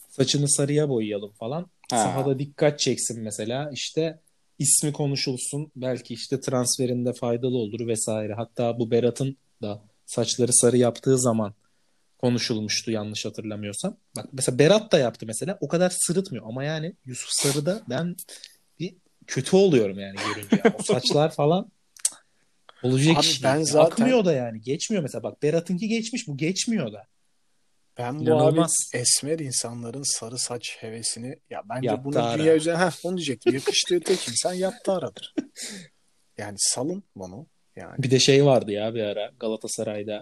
[0.10, 1.68] saçını sarıya boyayalım falan.
[1.92, 1.98] Ha.
[1.98, 3.70] Sahada dikkat çeksin mesela.
[3.74, 4.20] İşte
[4.60, 5.72] ismi konuşulsun.
[5.76, 8.34] Belki işte transferinde faydalı olur vesaire.
[8.34, 11.54] Hatta bu Berat'ın da saçları sarı yaptığı zaman
[12.18, 13.98] konuşulmuştu yanlış hatırlamıyorsam.
[14.18, 15.58] Bak mesela Berat da yaptı mesela.
[15.62, 18.16] O kadar sırıtmıyor ama yani Yusuf Sarı'da ben
[18.80, 18.96] bir
[19.28, 20.62] kötü oluyorum yani görünce.
[20.66, 21.72] Yani o saçlar falan
[22.84, 23.66] olacak Abi iş ben değil.
[23.68, 24.62] zaten- Akmıyor da yani.
[24.62, 25.24] Geçmiyor mesela.
[25.24, 27.08] Bak Berat'ınki geçmiş bu geçmiyor da.
[27.98, 28.62] Ben bu abi
[28.94, 32.40] esmer insanların sarı saç hevesini ya bence Yaptı bunu ara.
[32.40, 33.54] dünya üzerine heh, onu diyecektim.
[33.54, 35.34] Yakıştığı tek insan yaptı aradır.
[36.38, 37.48] Yani salın bunu.
[37.76, 40.22] Yani Bir de şey vardı ya bir ara Galatasaray'da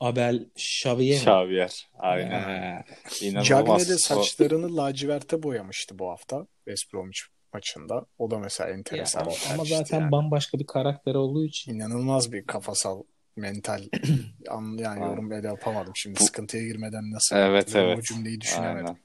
[0.00, 1.16] Abel Xavier?
[1.16, 1.88] Xavier.
[1.98, 2.40] Aynen.
[2.42, 2.84] Ha.
[3.22, 3.46] İnanılmaz.
[3.46, 7.20] Cagne de O- saçlarını laciverte boyamıştı bu hafta West Bromwich
[7.56, 8.06] maçında.
[8.18, 10.12] O da mesela Ya, enteresan ama, bir ama zaten yani.
[10.12, 11.74] bambaşka bir karakter olduğu için.
[11.74, 13.02] İnanılmaz bir kafasal
[13.36, 13.82] mental
[14.50, 15.92] an, yani yorum bile yapamadım.
[15.96, 17.98] Şimdi Bu- sıkıntıya girmeden nasıl Evet, evet.
[17.98, 18.86] o cümleyi düşünemedim.
[18.86, 18.96] Aynen.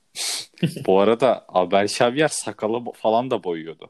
[0.88, 3.90] Bu arada Abel Xavier sakalı falan da boyuyordu.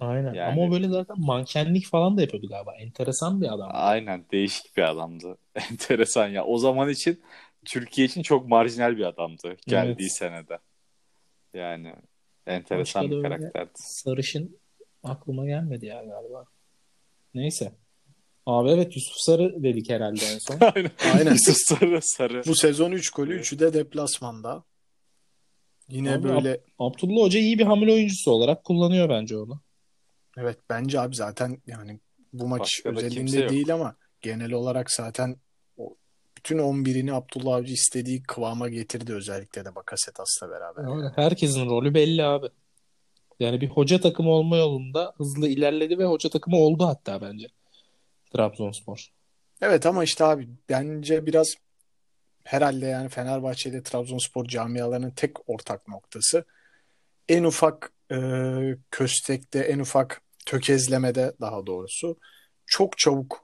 [0.00, 0.34] Aynen.
[0.34, 2.74] Yani- Ama o böyle zaten mankenlik falan da yapıyordu galiba.
[2.76, 3.68] Enteresan bir adam.
[3.72, 5.38] Aynen değişik bir adamdı.
[5.70, 6.44] Enteresan ya.
[6.44, 7.22] O zaman için
[7.64, 10.12] Türkiye için çok marjinal bir adamdı geldiği Evet.
[10.12, 10.58] senede.
[11.54, 11.94] Yani
[12.46, 13.70] enteresan Başka bir karakterdi.
[13.74, 14.58] Sarışın
[15.02, 16.44] aklıma gelmedi ya galiba.
[17.34, 17.72] Neyse.
[18.46, 20.58] Abi evet Yusuf Sarı dedik herhalde en son.
[20.74, 20.90] Aynen.
[21.14, 21.32] Aynen.
[21.32, 22.42] Yusuf Sarı Sarı.
[22.46, 23.44] Bu sezon 3 golü Evet.
[23.44, 24.64] 3'ü de deplasmanda.
[25.88, 29.60] Yine Abi, böyle Abdullah Hoca iyi bir hamle oyuncusu olarak kullanıyor bence onu.
[30.38, 32.00] evet bence abi zaten yani
[32.32, 32.88] bu maç Başka
[33.40, 33.50] yok.
[33.50, 35.36] değil ama genel olarak zaten
[36.44, 40.96] bütün 11'ini Abdullah Avcı istediği kıvama getirdi özellikle de Bakasetas'la beraber.
[40.96, 41.12] Öyle.
[41.16, 42.46] Herkesin rolü belli abi.
[43.40, 47.46] Yani bir hoca takımı olma yolunda hızlı ilerledi ve hoca takımı oldu hatta bence.
[48.30, 49.08] Trabzonspor.
[49.60, 51.54] Evet ama işte abi bence biraz
[52.44, 56.44] herhalde yani Fenerbahçe ile Trabzonspor camialarının tek ortak noktası
[57.28, 58.18] en ufak e,
[58.90, 62.16] köstekte, en ufak tökezlemede daha doğrusu
[62.66, 63.43] çok çabuk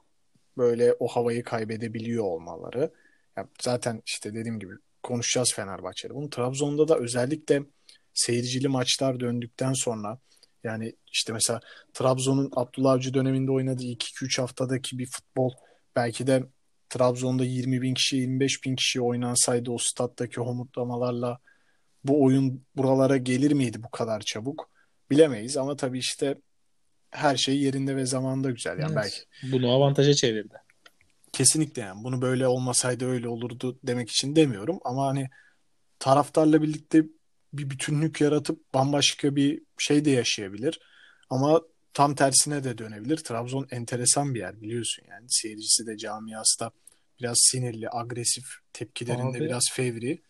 [0.61, 2.91] böyle o havayı kaybedebiliyor olmaları.
[3.37, 6.15] Ya zaten işte dediğim gibi konuşacağız Fenerbahçe'de.
[6.15, 7.63] Bunu Trabzon'da da özellikle
[8.13, 10.19] seyircili maçlar döndükten sonra
[10.63, 11.59] yani işte mesela
[11.93, 15.51] Trabzon'un Abdullah Avcı döneminde oynadığı 2-3 haftadaki bir futbol
[15.95, 16.43] belki de
[16.89, 21.39] Trabzon'da 20 bin kişi 25 bin kişi oynansaydı o stat'taki homutlamalarla
[22.03, 24.69] bu oyun buralara gelir miydi bu kadar çabuk
[25.11, 26.35] bilemeyiz ama tabii işte
[27.11, 28.95] her şey yerinde ve zamanda güzel yani Evet.
[29.43, 30.55] belki Bunu avantaja çevirdi.
[31.33, 35.29] kesinlikle yani bunu böyle olmasaydı öyle olurdu demek için demiyorum ama hani
[35.99, 37.03] taraftarla birlikte
[37.53, 40.79] bir bütünlük yaratıp bambaşka bir şey de yaşayabilir
[41.29, 41.61] ama
[41.93, 43.17] tam tersine de dönebilir.
[43.17, 46.71] Trabzon enteresan bir yer biliyorsun yani seyircisi de camiası da
[47.19, 50.21] biraz sinirli, agresif, tepkilerinde Abi- biraz fevri.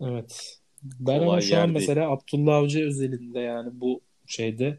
[0.00, 0.58] Evet.
[0.82, 1.78] Ben Kolay ama şu an değil.
[1.88, 4.78] mesela Abdullah Avcı özelinde yani bu şeyde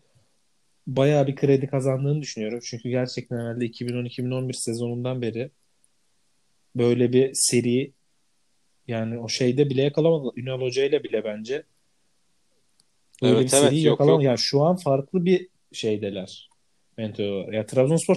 [0.87, 2.59] bayağı bir kredi kazandığını düşünüyorum.
[2.63, 5.51] Çünkü gerçekten herhalde 2010-2011 sezonundan beri
[6.75, 7.93] böyle bir seri
[8.87, 10.33] yani o şeyde bile yakalamadı.
[10.35, 11.63] Ünal Hoca ile bile bence
[13.21, 14.23] böyle Evet, bir evet, seri yok, yakalamadı.
[14.23, 14.29] yok.
[14.29, 16.49] Yani şu an farklı bir şeydeler.
[16.97, 17.53] Mentor.
[17.53, 18.15] Ya Trabzonspor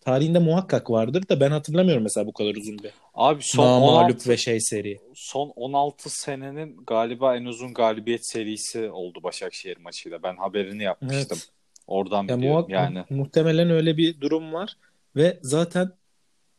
[0.00, 4.30] tarihinde muhakkak vardır da ben hatırlamıyorum mesela bu kadar uzun bir Abi son namağlup 16,
[4.30, 4.98] ve şey seri.
[5.14, 10.22] son 16 senenin galiba en uzun galibiyet serisi oldu Başakşehir maçıyla.
[10.22, 11.38] Ben haberini yapmıştım.
[11.42, 11.61] Evet.
[11.86, 13.04] Oradan Ya biliyorum muhak- yani.
[13.10, 14.76] muhtemelen öyle bir durum var
[15.16, 15.92] ve zaten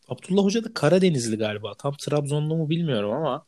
[0.08, 1.74] Abdullah Hoca da Karadenizli galiba.
[1.74, 3.46] Tam Trabzonlu mu bilmiyorum ama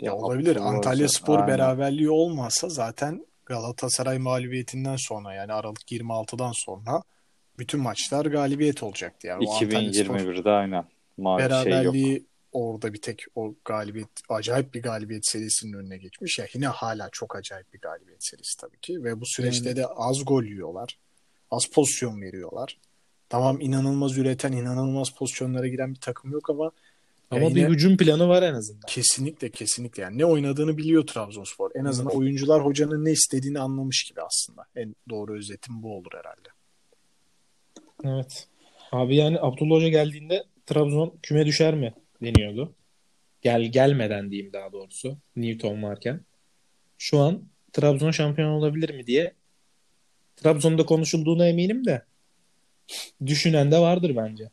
[0.00, 0.56] Ya olabilir.
[0.56, 1.48] Abdullah Antalya Hoca, Spor aynen.
[1.48, 7.02] beraberliği olmazsa zaten Galatasaray mağlubiyetinden sonra yani Aralık 26'dan sonra
[7.58, 9.26] bütün maçlar galibiyet olacaktı.
[9.26, 10.84] Yani o Antalya Spor 2021'de aynen.
[11.16, 11.94] Mavi şey yok.
[12.52, 16.38] Orada bir tek o galibiyet acayip bir galibiyet serisinin önüne geçmiş.
[16.38, 19.76] Ya yine hala çok acayip bir galibiyet serisi tabii ki ve bu süreçte Yani.
[19.76, 20.98] de az gol yiyorlar.
[21.50, 22.78] Az pozisyon veriyorlar.
[23.28, 26.70] Tamam inanılmaz üreten, inanılmaz pozisyonlara giren bir takım yok ama
[27.30, 28.82] Ama Yani bir yine- hücum planı var en azından.
[28.88, 31.70] kesinlikle kesinlikle yani ne oynadığını biliyor Trabzonspor.
[31.74, 34.64] En azından oyuncular hocanın ne istediğini anlamış gibi aslında.
[34.76, 36.48] En doğru özetim bu olur herhalde.
[38.04, 38.46] Evet.
[38.92, 42.74] Abi yani Abdullah Hoca geldiğinde Trabzon küme düşer mi deniyordu.
[43.42, 45.18] Gel gelmeden diyeyim daha doğrusu.
[45.36, 46.20] Newton varken.
[46.98, 49.34] Şu an Trabzon şampiyon olabilir mi diye
[50.36, 52.02] Trabzon'da konuşulduğuna eminim de
[53.26, 54.50] düşünen de vardır bence.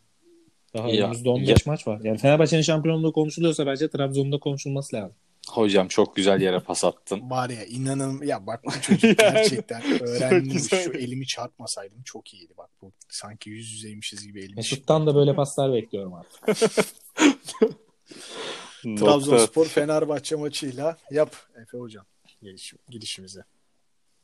[0.73, 2.01] Daha Ya- önümüzde 15 ya- maç var.
[2.03, 5.15] Yani Fenerbahçe'nin şampiyonluğu konuşuluyorsa bence Trabzon'da konuşulması lazım.
[5.49, 7.19] Hocam çok güzel yere pas attın.
[7.29, 10.63] Var ya inanın ya bak bu çocuk gerçekten öğrenmiş.
[10.69, 14.55] Şu elimi çarpmasaydım çok iyiydi bak bu sanki yüz yüzeymişiz gibi elimi.
[14.55, 16.69] Mesut'tan da böyle paslar bekliyorum artık.
[18.99, 22.05] Trabzonspor Fenerbahçe maçıyla yap Efe hocam
[22.43, 23.43] geliş, girişimizi.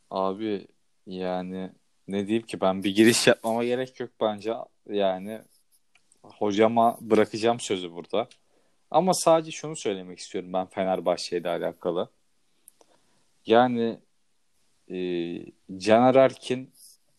[0.09, 0.67] Abi
[1.07, 1.71] yani
[2.07, 4.53] ne diyeyim ki ben bir giriş yapmama gerek yok bence.
[4.89, 5.41] Yani
[6.23, 8.27] hocama bırakacağım sözü burada.
[8.91, 12.09] Ama sadece şunu söylemek istiyorum ben Fenerbahçe ile alakalı.
[13.45, 13.99] Yani
[14.91, 14.97] e,
[15.77, 16.73] Caner Erkin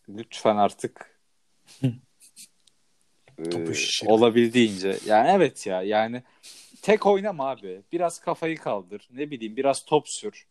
[0.09, 1.21] lütfen artık
[3.51, 4.07] Topu şişir.
[4.07, 6.23] olabildiğince yani evet ya yani
[6.83, 7.83] tek oynama abi.
[7.93, 9.09] Biraz kafayı kaldır.
[9.11, 10.47] Ne bileyim biraz top sür.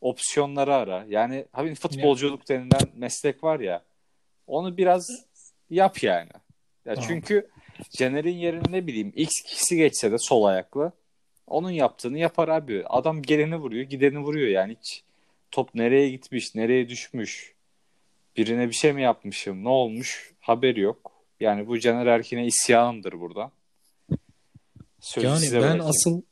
[0.00, 1.04] Opsiyonları ara.
[1.08, 3.82] Yani hani futbolculuk denilen meslek var ya.
[4.46, 5.24] Onu biraz
[5.70, 6.30] yap yani.
[6.84, 7.08] Ya Tamam.
[7.08, 7.48] çünkü
[7.90, 10.92] Caner'in yerine ne bileyim X kişisi geçse de sol ayaklı
[11.46, 12.84] onun yaptığını yapar abi.
[12.86, 15.02] Adam geleni vuruyor, gideni vuruyor yani hiç
[15.50, 17.54] top nereye gitmiş, nereye düşmüş,
[18.36, 21.12] birine bir şey mi yapmışım, ne olmuş haberi yok.
[21.40, 23.50] Yani bu Caner Erkin'e isyanımdır burada.
[25.00, 25.86] Sözü Yani ben bırakayım.
[25.86, 26.22] asıl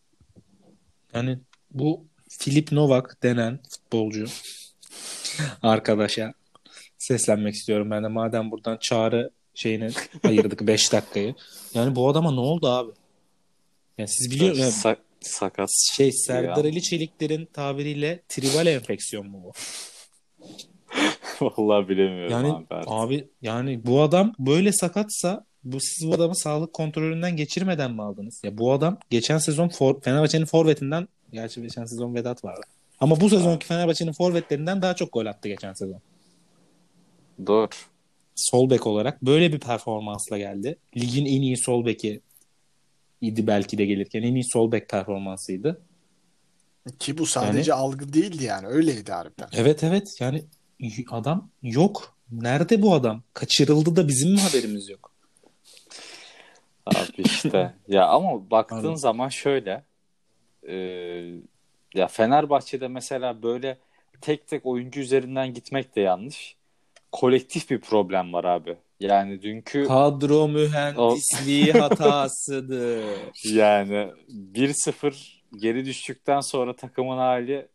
[1.15, 1.39] yani
[1.71, 2.05] bu
[2.41, 4.25] Filip Novak denen futbolcu
[5.63, 6.35] arkadaşa
[6.99, 9.91] seslenmek istiyorum ben de madem buradan çağrı şeyine
[10.25, 11.35] ayırdık 5 dakikayı.
[11.75, 12.93] Yani bu adama ne oldu abi?
[13.99, 14.75] Yani siz biliyor musunuz?
[14.85, 15.69] Sa- sakat.
[15.97, 16.65] Şey Serdar.
[16.65, 19.53] Ali Çelikler'in tabiriyle tribal enfeksiyon mu bu?
[21.59, 22.67] Vallahi bilemiyorum Yani abi.
[22.71, 22.93] artık.
[22.93, 28.41] abi yani bu adam böyle sakatsa bu siz bu adamı sağlık kontrolünden geçirmeden mi aldınız?
[28.45, 32.67] Ya bu adam geçen sezon for, Fenerbahçe'nin forvetinden gerçi geçen sezon Vedat vardı.
[33.01, 36.01] Ama bu sezonki Fenerbahçe'nin forvetlerinden daha çok gol attı geçen sezon.
[37.47, 37.69] Doğru.
[38.35, 40.77] Sol bek olarak böyle bir performansla geldi.
[40.97, 42.21] Ligin en iyi sol beki
[43.21, 45.81] idi belki de gelirken en iyi sol bek performansıydı.
[46.99, 49.49] Ki bu sadece algı değildi yani öyleydi harbiden.
[49.53, 50.45] Evet evet yani
[51.11, 52.15] adam yok.
[52.33, 53.23] Nerede bu adam?
[53.35, 55.13] Kaçırıldı da bizim mi haberimiz yok?
[56.87, 57.75] Abi işte.
[57.89, 58.95] ya ama baktığın Pardon.
[58.95, 59.85] zaman şöyle
[60.69, 60.75] e,
[61.95, 63.79] ya Fenerbahçe'de mesela böyle
[64.21, 66.57] tek tek oyuncu üzerinden gitmek de yanlış.
[67.13, 68.77] Kolektif bir problem var abi.
[69.01, 73.05] Yani dünkü Kadro mühendisliği hatasıdır.
[73.45, 74.13] yani
[74.55, 77.69] 1-0 geri düştükten sonra takımın hali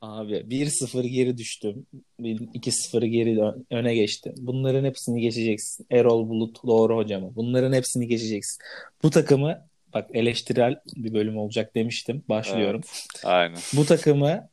[0.00, 1.86] Abi 1-0 geri düştüm.
[2.20, 4.34] 2-0 geri öne geçtim.
[4.36, 5.86] Bunların hepsini geçeceksin.
[5.90, 7.34] Erol Bulut doğru hocam.
[7.36, 8.58] Bunların hepsini geçeceksin.
[9.02, 12.22] Bu takımı bak eleştirel bir bölüm olacak demiştim.
[12.28, 12.80] Başlıyorum.
[13.24, 13.58] aynen.
[13.72, 14.48] Bu takımı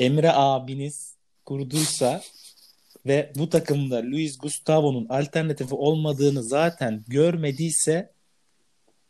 [0.00, 2.22] Emre abiniz kurduysa
[3.06, 8.12] ve bu takımda Luis Gustavo'nun alternatifi olmadığını zaten görmediyse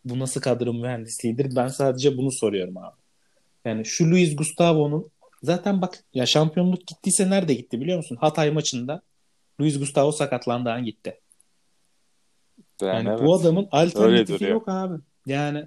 [0.04, 1.56] bu nasıl kadro mühendisliğidir?
[1.56, 2.96] Ben sadece bunu soruyorum abi.
[3.64, 5.10] Yani şu Luis Gustavo'nun
[5.42, 8.16] zaten bak ya şampiyonluk gittiyse nerede gitti biliyor musun?
[8.20, 9.02] Hatay maçında
[9.60, 11.20] Luis Gustavo sakatlandığı an gitti.
[12.82, 13.20] Yani, Yani evet.
[13.28, 15.00] bu adamın alternatifi yok abi.
[15.26, 15.66] Yani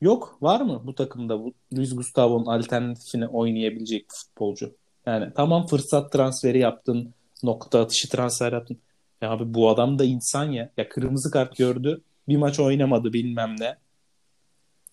[0.00, 4.76] yok var mı bu takımda bu Luis Gustavo'nun alternatifine oynayabilecek bir futbolcu?
[5.06, 8.78] Yani tamam fırsat transferi yaptın, nokta atışı transfer yaptın.
[9.22, 10.70] Ya abi bu adam da insan ya.
[10.76, 13.76] Ya kırmızı kart gördü, bir maç oynamadı bilmem ne.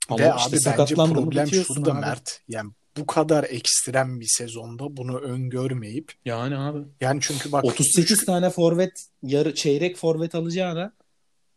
[0.09, 1.99] Ama Ve işte abi bence sakatlandı mı problem şurada abi.
[1.99, 2.41] Mert.
[2.47, 6.79] Yani bu kadar ekstrem bir sezonda bunu öngörmeyip Yani abi.
[7.01, 10.93] yani çünkü bak 38 tane forvet, yarı çeyrek forvet alacağına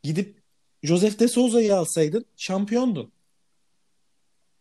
[0.02, 0.42] gidip
[0.82, 3.12] Josef de Souza'yı alsaydın şampiyondun.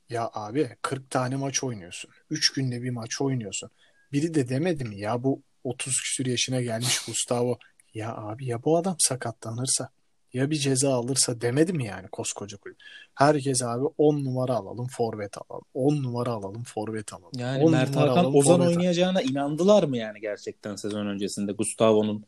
[0.10, 2.12] Ya abi 40 tane maç oynuyorsun.
[2.30, 3.70] 3 günde bir maç oynuyorsun.
[4.12, 7.58] Biri de demedi mi ya bu 30 küsür yaşına gelmiş Gustavo.
[7.94, 9.90] Ya abi ya bu adam sakatlanırsa
[10.34, 12.78] ya bir ceza alırsa demedi mi yani koskoca kulüp?
[13.16, 15.66] Herkes abi 10 numara alalım forvet alalım.
[15.74, 17.32] 10 numara alalım forvet alalım.
[17.38, 18.78] Yani 10 Mert numara Hakan alalım, Ozan forvet alalım.
[18.78, 22.24] oynayacağına inandılar mı yani gerçekten sezon öncesinde Gustavo'nun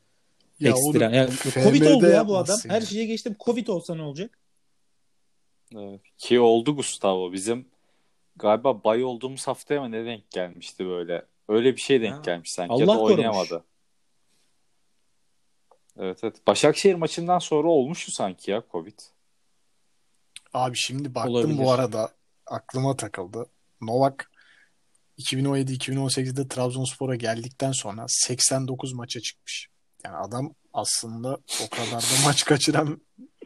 [0.60, 1.08] Ya ekstra.
[1.08, 1.30] onu Yani
[1.64, 2.40] Covid oldu ya bu adam.
[2.40, 3.36] yapmazsın Her şeye geçtim.
[3.46, 4.38] Covid olsa ne olacak?
[5.76, 6.02] Evet.
[6.18, 7.32] Ki oldu Gustavo.
[7.34, 7.66] Bizim
[8.36, 11.26] galiba bay olduğumuz haftaya mı ne denk gelmişti böyle.
[11.50, 12.22] Öyle bir şey denk Ha.
[12.26, 12.74] gelmiş sanki.
[12.74, 13.50] Allah ya da korumuş.
[16.00, 16.48] Evet evet.
[16.48, 19.00] Başakşehir maçından sonra olmuştu sanki ya Covid.
[20.54, 21.58] Abi şimdi baktım Olabilir.
[21.58, 22.12] bu arada
[22.46, 23.46] aklıma takıldı.
[23.82, 24.32] Novak
[25.20, 29.68] 2017-2018'de Trabzonspor'a geldikten sonra 89 maça çıkmış.
[30.06, 33.02] Yani adam aslında o kadar da maç kaçıran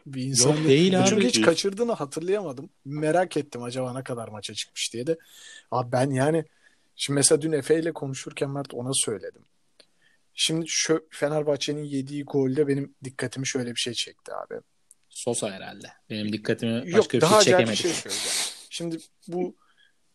[0.06, 1.08] bir insan Yok değil abi.
[1.08, 2.70] Çünkü hiç kaçırdığını hatırlayamadım.
[2.84, 5.18] Merak ettim acaba ne kadar maça çıkmış diye de.
[5.70, 6.44] Abi ben yani
[6.96, 9.42] şimdi mesela dün Efe ile konuşurken Mert ona söyledim.
[10.38, 14.54] Şimdi şu Fenerbahçe'nin yediği golde benim dikkatimi şöyle bir şey çekti abi.
[15.08, 15.86] Sosa herhalde.
[16.10, 17.76] Benim dikkatimi Yok başka bir daha şey bir çekemedi.
[17.76, 18.36] şey söyleyeceğim.
[18.70, 19.56] Şimdi bu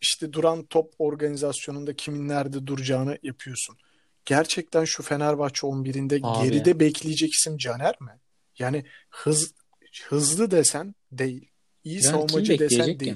[0.02, 3.78] işte duran top organizasyonunda kimin nerede duracağını yapıyorsun.
[4.26, 6.50] Gerçekten şu Fenerbahçe 11'inde Abi.
[6.50, 8.20] geride bekleyecek isim Caner mi?
[8.60, 9.54] Yani hız
[10.08, 11.50] hızlı desen değil.
[11.84, 13.16] İyi Yani savunmacı desen bekleyecek değil.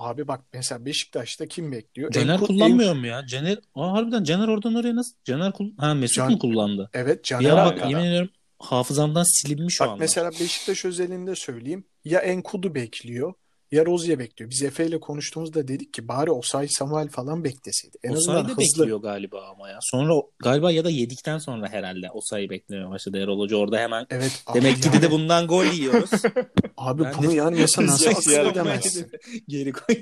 [0.00, 2.10] Abi bak mesela Beşiktaş'ta kim bekliyor?
[2.10, 3.26] Caner Enku- kullanmıyor mu ya?
[3.26, 5.12] Caner, Aa, harbiden Caner oradan oraya nasıl?
[5.24, 6.90] Caner kul ha Mesut Can- mu kullandı?
[6.94, 7.88] Evet Caner abi bak ya.
[7.88, 9.96] yemin ediyorum hafızamdan silinmiş Bak anda.
[9.98, 11.84] mesela Beşiktaş özelinde söyleyeyim.
[12.04, 13.34] Ya Enkudu bekliyor
[13.72, 14.50] ya Rozier bekliyor.
[14.50, 17.98] Biz Efe ile konuştuğumuzda dedik ki bari Osay Samuel falan bekleseydi.
[18.02, 18.62] En Osayi azından de hızlı.
[18.82, 19.78] bekliyor galiba ama ya.
[19.82, 24.06] Sonra galiba ya da yedikten sonra herhalde Osayi beklemeye başladı Erol Hoca orada hemen.
[24.10, 26.10] Evet Demek ki yani- de bundan gol yiyoruz.
[26.76, 29.10] Abi Ben bunu de- yani mesela nasıl akıl edemezsin?
[29.48, 29.96] Geri koy.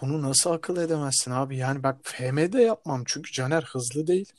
[0.00, 1.56] Bunu nasıl akıl edemezsin abi?
[1.56, 4.32] Yani bak FM'de yapmam çünkü Caner hızlı değil.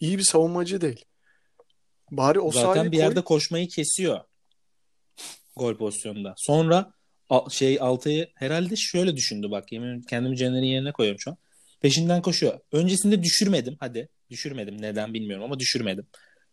[0.00, 1.04] İyi bir savunmacı değil.
[2.10, 4.20] Bari o Zaten bir yerde koşmayı kesiyor.
[5.56, 6.34] Gol pozisyonunda.
[6.36, 6.92] Sonra
[7.50, 11.36] şey Altay'ı herhalde şöyle düşündü bak yemin kendimi Caner'in yerine koyuyorum şu an.
[11.80, 12.60] Peşinden koşuyor.
[12.72, 14.08] Öncesinde düşürmedim hadi.
[14.30, 16.06] Düşürmedim neden bilmiyorum ama düşürmedim.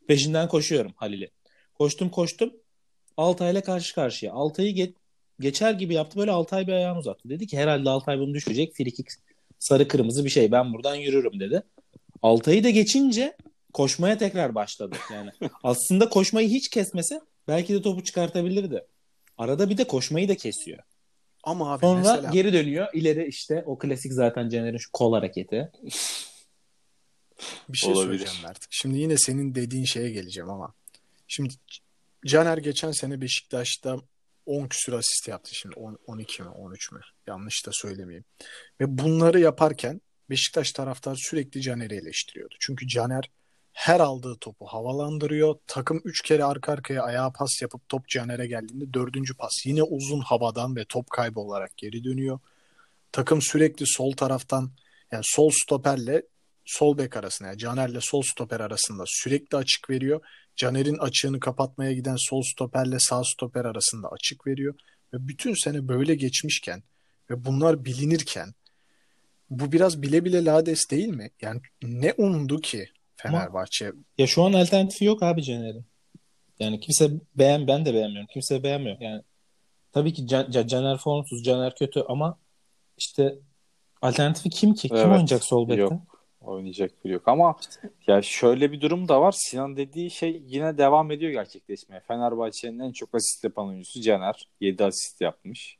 [0.07, 1.31] Peşinden koşuyorum Halil'i.
[1.73, 2.53] Koştum koştum.
[3.17, 4.34] Altay'la karşı karşıya.
[4.34, 4.93] Altay'ı ge-
[5.39, 7.29] geçer gibi yaptı böyle Altay bir ayağını uzattı.
[7.29, 8.75] Dedi ki herhalde Altay bunu düşecek.
[8.75, 9.07] Frikik
[9.60, 11.63] sarı kırmızı bir şey ben buradan yürürüm dedi.
[12.21, 13.38] Altay'ı da geçince
[13.73, 14.95] koşmaya tekrar başladı.
[15.13, 15.31] Yani
[15.63, 18.84] aslında koşmayı hiç kesmese belki de topu çıkartabilirdi.
[19.41, 20.80] Arada bir de koşmayı da kesiyor.
[21.43, 22.88] Ama abi Sonra mesela geri dönüyor.
[22.93, 25.71] İleri işte o klasik zaten Caner'in şu kol hareketi.
[27.69, 28.06] bir şey Olabilir.
[28.06, 28.67] söyleyeceğim Mert.
[28.69, 30.73] Şimdi yine senin dediğin şeye geleceğim ama.
[31.27, 31.54] Şimdi
[32.25, 33.97] Caner geçen sene Beşiktaş'ta
[34.45, 35.56] 10 küsur asist yaptı.
[35.56, 36.99] Şimdi 10, 12 mi 13 mü?
[37.27, 38.25] Yanlış da söylemeyeyim.
[38.82, 42.56] Ve bunları yaparken Beşiktaş taraftar sürekli Caner'i eleştiriyordu.
[42.60, 43.30] Çünkü Caner
[43.73, 45.55] her aldığı topu havalandırıyor.
[45.67, 50.19] Takım 3 kere arka arkaya ayağa pas yapıp top Caner'e geldiğinde dördüncü pas yine uzun
[50.19, 52.39] havadan ve top kaybı olarak geri dönüyor.
[53.12, 54.71] Takım sürekli sol taraftan
[55.12, 56.23] yani sol stoperle
[56.65, 60.21] sol bek arasında yani Caner'le sol stoper arasında sürekli açık veriyor.
[60.55, 64.75] Caner'in açığını kapatmaya giden sol stoperle sağ stoper arasında açık veriyor.
[65.13, 66.84] Ve bütün sene böyle geçmişken
[67.29, 68.53] ve bunlar bilinirken
[69.49, 71.31] bu biraz bile bile lades değil mi?
[71.41, 72.89] Yani ne umdu ki
[73.23, 73.91] Fenerbahçe?
[74.17, 75.86] Ya şu an alternatifi yok abi Caner'in.
[76.60, 78.27] Yani kimse beğen ben de beğenmiyorum.
[78.34, 78.97] Kimse beğenmiyor.
[78.99, 79.21] Yani
[79.91, 82.38] tabii ki Can- Can- Caner formsuz, Caner kötü ama
[82.97, 83.36] işte
[84.01, 84.88] alternatifi kim ki?
[84.88, 85.07] Kim Evet.
[85.07, 85.81] oynayacak sol bekte?
[85.81, 85.93] Yok.
[86.41, 87.55] Oynayacak biri yok ama
[88.07, 89.31] ya şöyle bir durum da var.
[89.38, 92.01] Sinan dediği şey yine devam ediyor gerçekleşmeye.
[92.07, 94.49] Fenerbahçe'nin en çok asist yapan oyuncusu Caner.
[94.62, 95.77] 7 asist yapmış.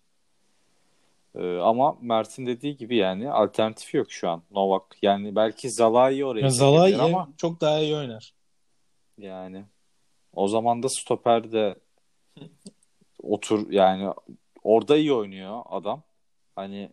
[1.36, 4.44] Ee, ama Mert'in dediği gibi yani alternatifi yok şu an.
[4.52, 8.34] Novak yani belki Zalai oraya Ya Zalai ama çok daha iyi oynar.
[9.17, 9.65] yani
[10.34, 11.76] o zaman da stoperde
[13.24, 14.13] otur yani
[14.63, 16.04] orada iyi oynuyor adam.
[16.56, 16.89] Hani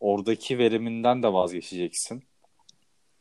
[0.00, 2.24] oradaki veriminden de vazgeçeceksin.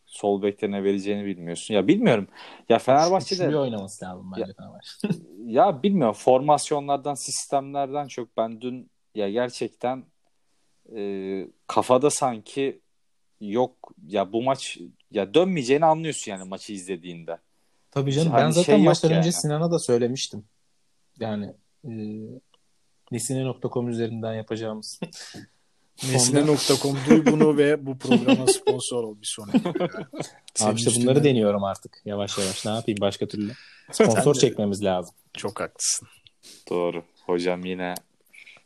[0.05, 1.73] Sol bekte ne vereceğini bilmiyorsun.
[1.73, 2.27] Ya bilmiyorum.
[2.69, 5.07] Ya Fenerbahçe'de Üçlü oynaması lazım bence Fenerbahçe.
[5.45, 10.05] ya bilmiyorum formasyonlardan sistemlerden çok ben dün ya gerçekten
[10.95, 12.81] e, kafada sanki
[13.41, 14.77] yok ya bu maç
[15.11, 17.37] ya dönmeyeceğini anlıyorsun yani maçı izlediğinde.
[17.91, 18.31] Tabii canım.
[18.31, 19.33] Hani ben zaten şey maçtan önce yani.
[19.33, 20.45] Sinan'a da söylemiştim.
[21.19, 21.91] Yani e,
[23.11, 24.99] nesine.com üzerinden yapacağımız.
[26.03, 29.69] Nesne.com duy bunu ve bu programa sponsor ol bir sonraki
[30.61, 32.65] Abi işte bunları deniyorum artık yavaş yavaş.
[32.65, 33.51] Ne yapayım başka türlü?
[33.91, 35.15] Sponsor çekmemiz lazım.
[35.33, 36.07] Çok haklısın.
[36.69, 37.03] Doğru.
[37.25, 37.95] Hocam yine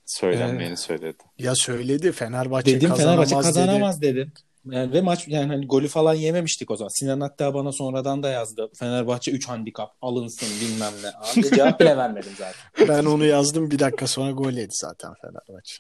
[0.10, 1.24] söylenmeyeni söyledi.
[1.38, 3.56] Ya söyledi Fenerbahçe Dedim kazanamaz Fenerbahçe dedi.
[3.66, 4.34] kazanamaz dedim.
[4.66, 7.00] Yani ve maç yani hani golü falan yememiştik o zaman.
[7.00, 8.70] Sinan hatta bana sonradan da yazdı.
[8.80, 11.10] Fenerbahçe 3 handikap alınsın bilmem ne.
[11.10, 12.88] Abi cevap bile vermedim zaten.
[12.88, 15.76] Ben onu yazdım bir dakika sonra gol yedi zaten Fenerbahçe.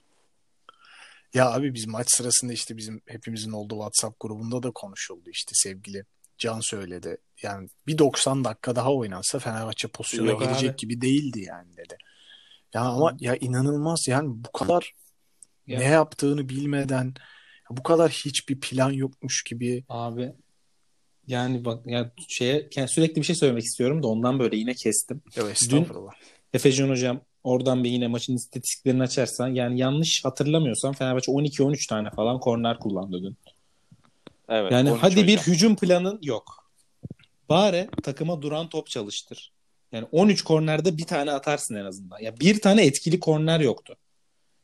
[1.33, 6.03] Ya abi biz maç sırasında işte bizim hepimizin olduğu WhatsApp grubunda da konuşuldu işte sevgili
[6.37, 7.17] Can söyledi.
[7.43, 10.77] Yani bir 90 dakika daha oynansa Fenerbahçe pozisyona Yok girecek abi.
[10.77, 11.97] gibi değildi yani dedi.
[12.73, 14.93] Ya ama ya inanılmaz yani bu kadar
[15.67, 15.79] Ya.
[15.79, 17.13] ne yaptığını bilmeden
[17.69, 20.33] bu kadar hiçbir plan yokmuş gibi Abi
[21.27, 25.21] Yani bak yani şeye yani sürekli bir şey söylemek istiyorum da ondan böyle yine kestim.
[25.37, 26.11] Yok estağfurullah.
[26.53, 32.39] Efecan hocam oradan bir yine maçın istatistiklerini açarsan yani yanlış hatırlamıyorsam Fenerbahçe 12-13 tane falan
[32.39, 33.37] korner kullandı dün.
[34.49, 34.71] Evet.
[34.71, 35.53] Yani 13 hadi bir hocam.
[35.53, 36.71] hücum planın yok.
[37.49, 39.51] Bari takıma duran top çalıştır.
[39.91, 42.19] Yani 13 kornerde bir tane atarsın en azından.
[42.19, 43.97] Ya bir tane etkili korner yoktu.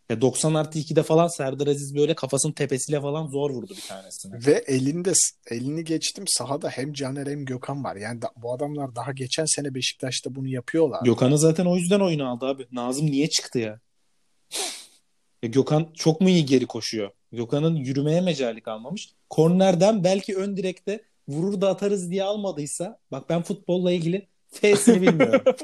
[0.10, 4.46] Ya 90 artı 2'de falan Serdar Aziz böyle kafasının tepesiyle falan zor vurdu bir tanesini.
[4.48, 5.14] Ve elinde
[5.52, 7.96] elini geçtim sahada hem Caner hem Gökhan var.
[7.96, 11.02] Yani da- bu adamlar daha geçen sene Beşiktaş'ta bunu yapıyorlar.
[11.06, 12.68] Gökhan'ı zaten o yüzden oyunu aldı abi.
[12.72, 13.80] Nazım niye çıktı ya?
[15.44, 17.12] ya Gökhan çok mu iyi geri koşuyor?
[17.32, 19.10] Gökhan'ın yürümeye mecali kalmamış.
[19.30, 24.28] Kornerden belki ön direkte vurur da atarız diye almadıysa bak ben futbolla ilgili
[24.62, 25.42] F'sini bilmiyorum.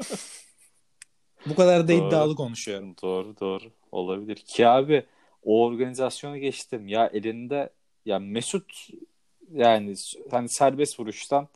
[1.46, 2.08] Bu kadar da Doğru.
[2.08, 2.96] iddialı konuşuyorum.
[3.02, 4.36] Doğru doğru olabilir.
[4.36, 5.06] Ki abi
[5.44, 6.88] o organizasyonu geçtim.
[6.88, 7.70] Ya elinde
[8.06, 8.90] ya Mesut
[9.54, 9.96] yani
[10.32, 11.48] hani serbest vuruştan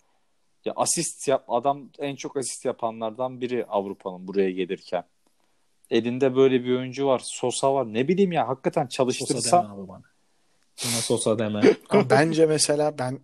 [0.66, 5.04] ya asist yap adam en çok asist yapanlardan biri Avrupa'nın buraya gelirken.
[5.90, 7.22] Elinde böyle bir oyuncu var.
[7.24, 7.94] Sosa var.
[7.94, 10.04] Ne bileyim ya hakikaten Sosa çalıştırsa deme abi bana.
[10.84, 11.62] Buna Sosa deme.
[11.90, 13.20] Ama bence mesela ben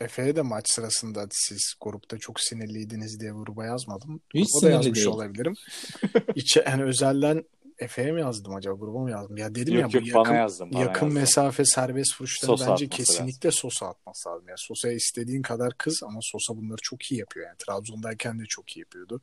[0.00, 4.20] Efe'ye de maç sırasında siz grupta çok sinirliydiniz diye gruba yazmadım.
[4.34, 5.06] Hiç Gruba da sinirli yazmış değil.
[5.06, 5.54] olabilirim.
[6.34, 7.44] İçe, yani özelden
[7.78, 9.36] Efe'ye mi yazdım acaba gruba mı yazdım?
[9.36, 10.70] Ya dedim yok ya yok bu bana yakın, yazdım.
[10.72, 11.20] Bana yakın yazdım.
[11.20, 14.48] mesafe serbest vuruşları Sosa bence kesinlikle Sosa atması lazım.
[14.48, 17.46] Yani Sosa'ya istediğin kadar kız ama Sosa bunları çok iyi yapıyor.
[17.46, 19.20] Yani Trabzon'dayken de çok iyi yapıyordu.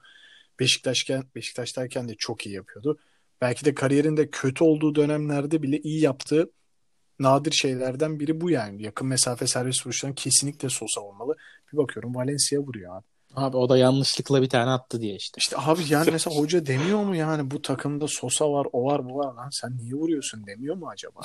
[0.59, 2.99] Beşiktaş'ken Beşiktaş'tayken de çok iyi yapıyordu.
[3.41, 6.51] Belki de kariyerinde kötü olduğu dönemlerde bile iyi yaptığı
[7.23, 8.83] nadir şeylerden biri bu yani.
[8.83, 11.35] Yakın mesafe serbest vuruşların kesinlikle Sosa olmalı.
[11.73, 13.03] Bir bakıyorum Valencia vuruyor abi.
[13.35, 15.35] Abi o da yanlışlıkla bir tane attı diye işte.
[15.37, 19.17] İşte abi yani mesela hoca demiyor mu yani bu takımda Sosa var, o var, bu
[19.17, 21.19] var lan sen niye vuruyorsun demiyor mu acaba?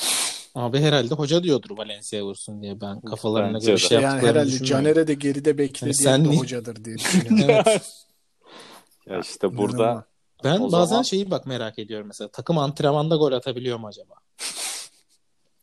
[0.55, 3.81] Abi herhalde hoca diyordur Valencia vursun diye ben kafalarına Bence göre de.
[3.81, 4.65] şey yani yaptıklarını herhalde.
[4.65, 7.63] Caner'e de geride bekle Yani sen de hocadır diye düşünüyorum.
[7.67, 7.83] Evet.
[9.07, 10.05] Ya işte burada
[10.45, 12.29] Ben O bazen zaman- şeyi bak merak ediyorum mesela.
[12.29, 14.15] Takım antrenmanda gol atabiliyor mu acaba?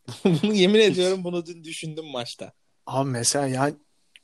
[0.43, 2.51] Bunu yemin ediyorum bunu dün düşündüm maçta.
[2.85, 3.75] Abi mesela yani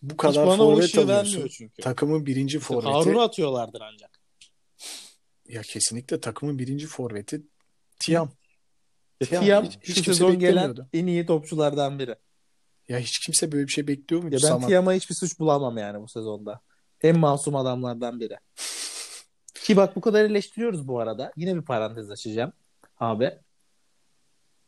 [0.02, 0.60] bu Hiç kadar o forvet
[0.98, 1.08] alıyorsun.
[1.08, 1.82] vermiyor çünkü.
[1.82, 2.88] Takımın birinci forveti.
[2.90, 4.20] Harun'u atıyorlardır ancak.
[5.48, 7.42] Ya kesinlikle takımın birinci forveti
[8.00, 8.32] Tiam.
[9.20, 9.44] Tiam.
[9.46, 10.88] Tiam hiç, hiç kimse sezon gelen beklemiyordu.
[10.94, 12.16] en iyi topçulardan biri.
[12.88, 14.36] Ya hiç kimse böyle bir şey bekliyor muydu?
[14.36, 14.70] Ya ben Samat?
[14.70, 16.62] Tiam'a hiçbir suç bulamam yani bu sezonda.
[17.02, 18.38] En masum adamlardan biri.
[19.64, 21.34] Ki bak bu kadar eleştiriyoruz bu arada.
[21.38, 22.54] Yine bir parantez açacağım
[23.00, 23.32] abi.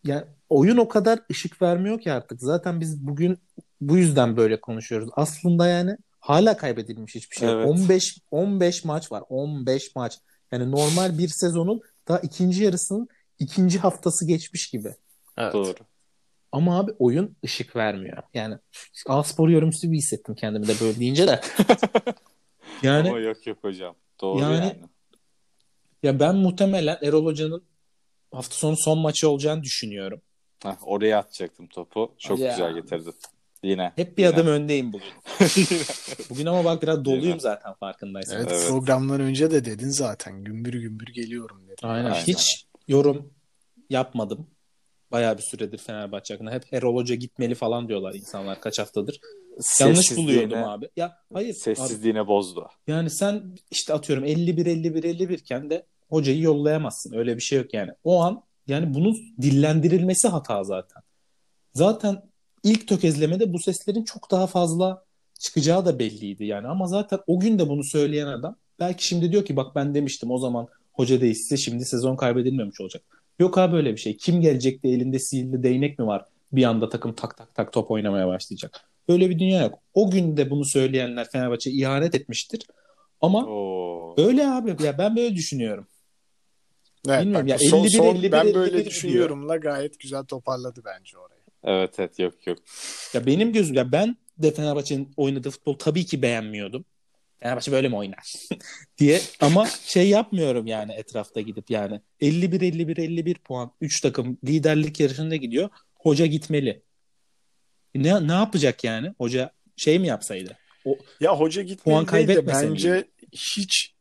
[0.04, 2.42] Ya oyun o kadar ışık vermiyor ki artık.
[2.42, 3.38] Zaten biz bugün
[3.82, 5.10] bu yüzden böyle konuşuyoruz.
[5.14, 7.48] Aslında yani hala kaybedilmiş hiçbir şey.
[7.50, 7.58] yok.
[7.58, 7.68] Evet.
[7.68, 9.24] 15 15 maç var.
[9.30, 10.20] 15 maç.
[10.52, 13.08] Yani normal bir sezonun daha ikinci yarısının
[13.40, 14.96] ikinci haftası geçmiş gibi.
[15.38, 15.54] Evet.
[15.54, 15.74] doğru.
[16.52, 18.24] Ama abi oyun ışık vermiyor.
[18.34, 18.58] Yani
[19.08, 21.42] A-Spor yorumcusu bir hissettim kendimi de böyle deyince de.
[22.82, 23.96] yani Ama yok yok hocam.
[24.22, 24.76] Doğru Yani- yani.
[26.04, 27.64] ya ben muhtemelen Erol Hoca'nın
[28.34, 30.22] hafta sonu son maçı olacağını düşünüyorum.
[30.64, 32.16] Heh, oraya atacaktım topu.
[32.18, 32.52] Çok Ya.
[32.52, 33.14] güzel getirdin.
[33.64, 33.94] Yine.
[33.96, 34.36] Hep bir Yine.
[34.36, 35.08] adım öndeyim bugün.
[36.30, 37.40] bugün ama bak biraz doluyum Yine.
[37.40, 38.38] zaten farkındaysan.
[38.38, 38.68] Evet, Evet.
[38.68, 40.44] programdan önce de dedin zaten.
[40.44, 41.88] Gümbür gümbür geliyorum dedin.
[41.88, 42.12] Aynen.
[42.12, 42.24] Aynen.
[42.26, 43.34] Hiç yorum
[43.90, 44.48] yapmadım.
[45.12, 46.52] Bayağı bir süredir Fenerbahçe hakkında.
[46.52, 49.20] Hep Erol Hoca gitmeli falan diyorlar insanlar kaç haftadır.
[49.80, 50.90] Yanlış buluyordum abi.
[50.96, 51.50] Ya hayır.
[51.50, 52.68] Abi, Sessizliğine bozdu.
[52.88, 57.14] Yani sen işte atıyorum 51 51 51 iken de hocayı yollayamazsın.
[57.14, 57.92] Öyle bir şey yok yani.
[58.04, 61.04] O an yani bunun dillendirilmesi hata zaten.
[61.74, 62.22] Zaten
[62.64, 65.04] ilk tökezlemede bu seslerin çok daha fazla
[65.40, 66.68] çıkacağı da belliydi yani.
[66.68, 70.32] Ama zaten o gün de bunu söyleyen adam belki şimdi diyor ki bak ben demiştim
[70.32, 73.04] o zaman hoca değişse şimdi sezon kaybedilmemiş olacak.
[73.40, 74.18] Yok abi böyle bir şey.
[74.18, 76.26] Kim gelecek de elinde sihirli değnek mi var?
[76.52, 78.82] Bir anda takım tak tak tak top oynamaya başlayacak.
[79.10, 79.80] Böyle bir dünya yok.
[79.94, 82.68] O gün de bunu söyleyenler Fenerbahçe ihanet etmiştir.
[83.22, 84.16] Ama Oo.
[84.18, 85.88] öyle abi ya ben böyle düşünüyorum.
[87.10, 88.86] Evet, Bilmiyorum bak, ya, son, 51, son, 51, ben 51 böyle diyor.
[88.86, 91.42] düşünüyorumla gayet güzel toparladı bence orayı.
[91.64, 92.58] Evet evet yok yok.
[93.14, 96.86] Ya benim gözüm ya ben de Fenerbahçe'nin oynadığı futbol tabii ki beğenmiyordum.
[97.40, 98.34] Fenerbahçe böyle mi oynar
[98.98, 105.00] diye ama şey yapmıyorum yani etrafta gidip yani 51 51 51 puan 3 takım liderlik
[105.00, 105.70] yarışında gidiyor.
[105.96, 106.82] Hoca gitmeli.
[107.96, 109.14] Ne ne yapacak yani?
[109.18, 110.58] Hoca şey mi yapsaydı?
[111.20, 113.93] Ya hoca Puan gitmeli değil de kaybetmese bence hiç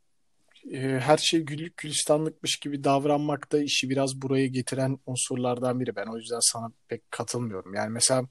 [0.70, 5.96] e, her şey güllük gülistanlıkmış gibi davranmakta işi biraz buraya getiren unsurlardan biri.
[5.96, 7.74] Ben o yüzden sana pek katılmıyorum.
[7.74, 8.24] Yani mesela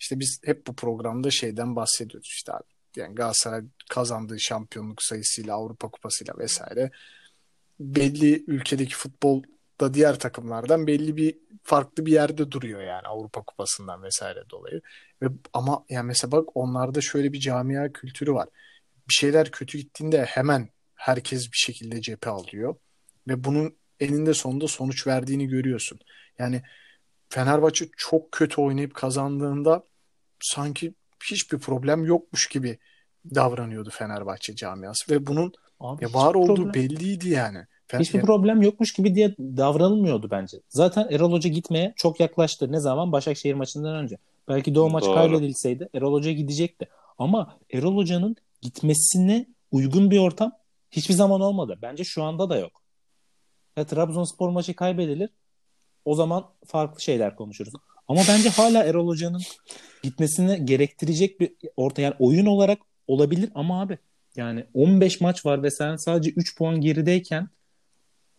[0.00, 2.64] işte biz hep bu programda şeyden bahsediyoruz işte abi.
[2.96, 6.90] Yani Galatasaray kazandığı şampiyonluk sayısıyla Avrupa Kupası'yla vesaire
[7.80, 9.42] belli ülkedeki futbol
[9.80, 14.80] da diğer takımlardan belli bir farklı bir yerde duruyor yani Avrupa Kupası'ndan vesaire dolayı.
[15.22, 18.48] Ve ama yani mesela bak onlarda şöyle bir camia kültürü var.
[19.08, 20.68] Bir şeyler kötü gittiğinde hemen
[21.00, 22.74] herkes bir şekilde cephe alıyor
[23.28, 25.98] ve bunun eninde sonunda sonuç verdiğini görüyorsun.
[26.38, 26.62] Yani
[27.28, 29.84] Fenerbahçe çok kötü oynayıp kazandığında
[30.40, 30.94] sanki
[31.30, 32.78] hiçbir problem yokmuş gibi
[33.34, 37.58] davranıyordu Fenerbahçe camiası ve bunun Abi ya var olduğu problem- belliydi yani.
[37.88, 40.60] Fe- Hiçbir problem yokmuş gibi diye davranılmıyordu bence.
[40.68, 42.72] Zaten Erol Hoca gitmeye çok yaklaştı.
[42.72, 43.12] Ne zaman?
[43.12, 44.18] Başakşehir maçından önce.
[44.48, 45.14] Belki de o maç Doğru.
[45.14, 46.88] kaybedilseydi Erol Hoca gidecekti.
[47.18, 50.52] Ama Erol Hoca'nın gitmesine uygun bir ortam
[50.90, 51.78] hiçbir zaman olmadı.
[51.82, 52.82] Bence şu anda da yok.
[53.76, 55.30] Ya Trabzonspor maçı kaybedilir.
[56.04, 57.72] O zaman farklı şeyler konuşuruz.
[58.08, 59.42] Ama bence hala Erol Hoca'nın
[60.02, 63.98] gitmesini gerektirecek bir orta yani oyun olarak olabilir ama abi
[64.36, 67.48] yani 15 maç var ve sen sadece 3 puan gerideyken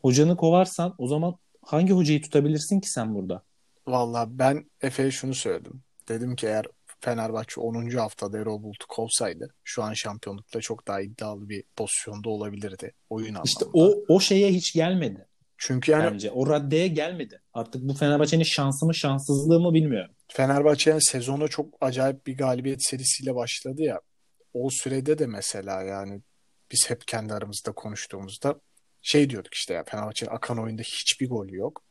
[0.01, 3.43] hocanı kovarsan o zaman hangi hocayı tutabilirsin ki sen burada?
[3.87, 5.83] Valla ben Efe'ye şunu söyledim.
[6.07, 6.65] Dedim ki eğer
[7.01, 7.89] Fenerbahçe 10.
[7.89, 13.45] haftada Erol Bulut kovsaydı şu an şampiyonlukta çok daha iddialı bir pozisyonda olabilirdi oyun anlamında.
[13.45, 15.27] İşte o o şeye hiç gelmedi
[15.57, 16.31] Çünkü yani bence.
[16.31, 17.41] O raddeye gelmedi.
[17.53, 20.15] Artık bu Fenerbahçe'nin şansı mı şanssızlığı mı bilmiyorum.
[20.27, 24.01] Fenerbahçe yani sezona çok acayip bir galibiyet serisiyle başladı ya.
[24.53, 26.21] O sürede de mesela yani
[26.71, 28.61] biz hep kendi aramızda konuştuğumuzda
[29.01, 31.83] şey diyorduk işte ya Fenerbahçe'nin akan oyunda hiçbir golü yok.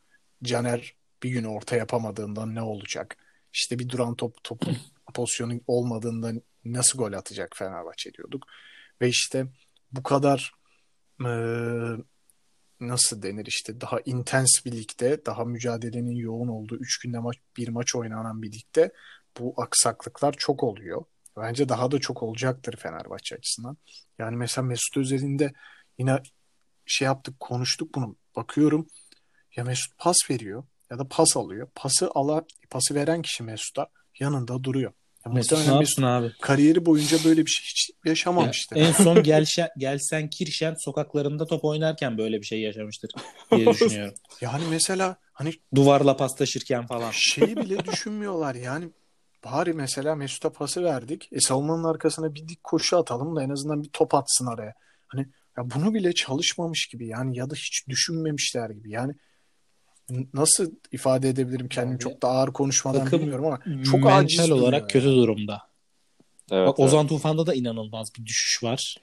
[0.42, 3.16] Caner bir gün orta yapamadığından ne olacak?
[3.52, 4.76] İşte bir duran top topun
[5.12, 6.32] pozisyonu olmadığında
[6.64, 8.46] nasıl gol atacak Fenerbahçe diyorduk.
[9.00, 9.46] Ve işte
[9.92, 10.52] bu kadar
[11.20, 11.96] eee,
[12.80, 17.68] nasıl denir işte daha intens bir ligde, daha mücadelenin yoğun olduğu 3 günde maç, bir
[17.68, 18.92] maç oynanan bir ligde
[19.38, 21.04] bu aksaklıklar çok oluyor.
[21.36, 23.76] Bence daha da çok olacaktır Fenerbahçe açısından.
[24.18, 25.50] Yani mesela Mesut Özil'in
[25.98, 26.22] yine
[26.86, 28.16] şey yaptık, konuştuk bunu.
[28.36, 28.86] Bakıyorum
[29.56, 31.68] ya Mesut pas veriyor ya da pas alıyor.
[31.74, 33.86] Pası alan, pası veren kişi Mesut'a
[34.20, 34.92] yanında duruyor.
[35.26, 36.32] Ya muhtemelen ne yapsın abi?
[36.40, 38.74] kariyeri boyunca böyle bir şey hiç Ya, yaşamamıştı.
[38.74, 43.10] en son Gelşen, Gelsen Kirşen sokaklarında top oynarken böyle bir şey yaşamıştır
[43.50, 44.14] diye düşünüyorum.
[44.40, 47.10] Yani mesela hani Duvarla paslaşırken falan.
[47.12, 48.88] şeyi bile düşünmüyorlar yani
[49.44, 51.28] bari mesela Mesut'a pası verdik.
[51.32, 54.74] E savunmanın arkasına bir dik koşu atalım da en azından bir top atsın araya.
[55.06, 58.90] Hani ya bunu bile çalışmamış gibi yani ya da hiç düşünmemişler gibi.
[58.90, 59.14] Yani
[60.34, 64.50] nasıl ifade edebilirim kendimi Abi, çok da ağır konuşmadan takım bilmiyorum ama çok Mental aciz
[64.50, 64.88] olarak yani.
[64.88, 65.62] kötü durumda.
[66.50, 66.88] Evet, Bak evet.
[66.88, 68.96] Ozan Tufan'da da inanılmaz bir düşüş var.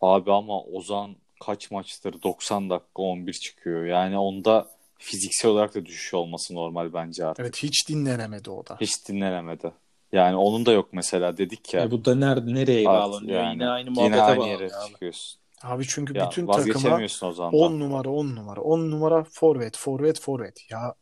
[0.00, 3.84] Abi ama Ozan kaç maçtır 90 dakika 11 çıkıyor.
[3.84, 7.44] Yani onda fiziksel olarak da düşüş olması normal bence artık.
[7.44, 8.76] Evet hiç dinlenemedi o da.
[8.80, 9.72] Hiç dinlenemedi.
[10.12, 11.80] Yani onun da yok mesela dedik ya.
[11.80, 13.40] Ya bu da nerede nereye bağlanıyor?
[13.42, 14.60] yani yine aynı yine muhabbete aynı bağlanıyor.
[14.60, 14.92] yere abi.
[14.92, 15.40] çıkıyorsun.
[15.62, 17.52] Abi çünkü Ya bütün takıma Ozan'dan.
[17.52, 20.94] 10 numara 10 numara 10 numara forvet forvet forvet ya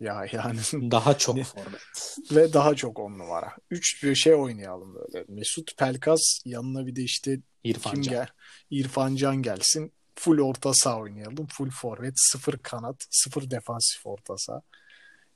[0.00, 0.58] ya yani
[0.90, 2.16] Daha çok forvet.
[2.32, 3.52] ve daha çok 10 numara.
[3.70, 5.24] 3 bir şey oynayalım böyle.
[5.28, 8.14] Mesut Pelkas yanına bir de işte İrfan kim Can.
[8.14, 8.26] gel?
[8.70, 9.92] İrfan Can gelsin.
[10.14, 11.46] Full orta saha oynayalım.
[11.46, 14.62] Full forvet, sıfır kanat, sıfır defansif orta saha.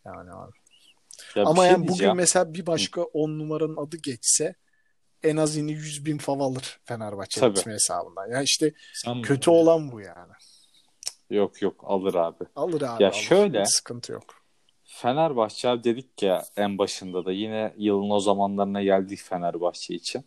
[0.06, 0.52] Yani abi.
[1.34, 2.16] Ya Ama şey yani bugün diyeceğim.
[2.16, 4.54] mesela bir başka 10 numaranın adı geçse
[5.24, 7.60] en az yine 100 bin fav alır Fenerbahçe Tabii.
[7.72, 8.30] hesabından.
[8.30, 9.56] Yani işte Sanmıyorum kötü ya.
[9.56, 10.32] olan bu yani.
[11.30, 12.44] Yok yok alır abi.
[12.56, 13.02] Alır abi.
[13.02, 13.16] Ya alır.
[13.16, 14.24] şöyle- Hiç sıkıntı yok.
[14.84, 20.24] Fenerbahçe abi dedik ya en başında da yine yılın o zamanlarına geldik Fenerbahçe için.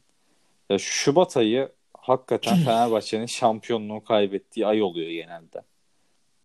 [0.70, 5.62] Ya Şubat ayı hakikaten Fenerbahçe'nin şampiyonluğu kaybettiği ay oluyor genelde.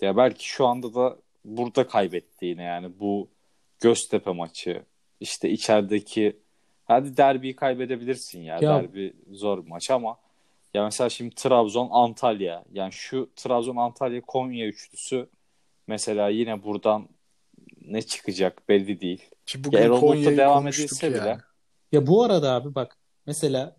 [0.00, 3.28] Ya belki şu anda da burada kaybetti yine yani bu
[3.80, 4.82] Göztepe maçı
[5.20, 6.36] işte içerideki
[6.92, 10.16] hadi derbiyi kaybedebilirsin ya, Ya- derbi zor bir maç ama
[10.74, 15.28] ya mesela şimdi Trabzon Antalya yani şu Trabzon Antalya Konya üçlüsü
[15.86, 17.08] mesela yine buradan
[17.80, 19.30] ne çıkacak belli değil.
[19.46, 21.16] Ki bugün Erol Konya'yı devam edilse yani.
[21.16, 21.38] bile.
[21.92, 23.76] Ya bu arada abi bak mesela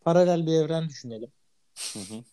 [0.00, 1.32] paralel bir evren düşünelim.
[1.92, 2.24] Hı hı.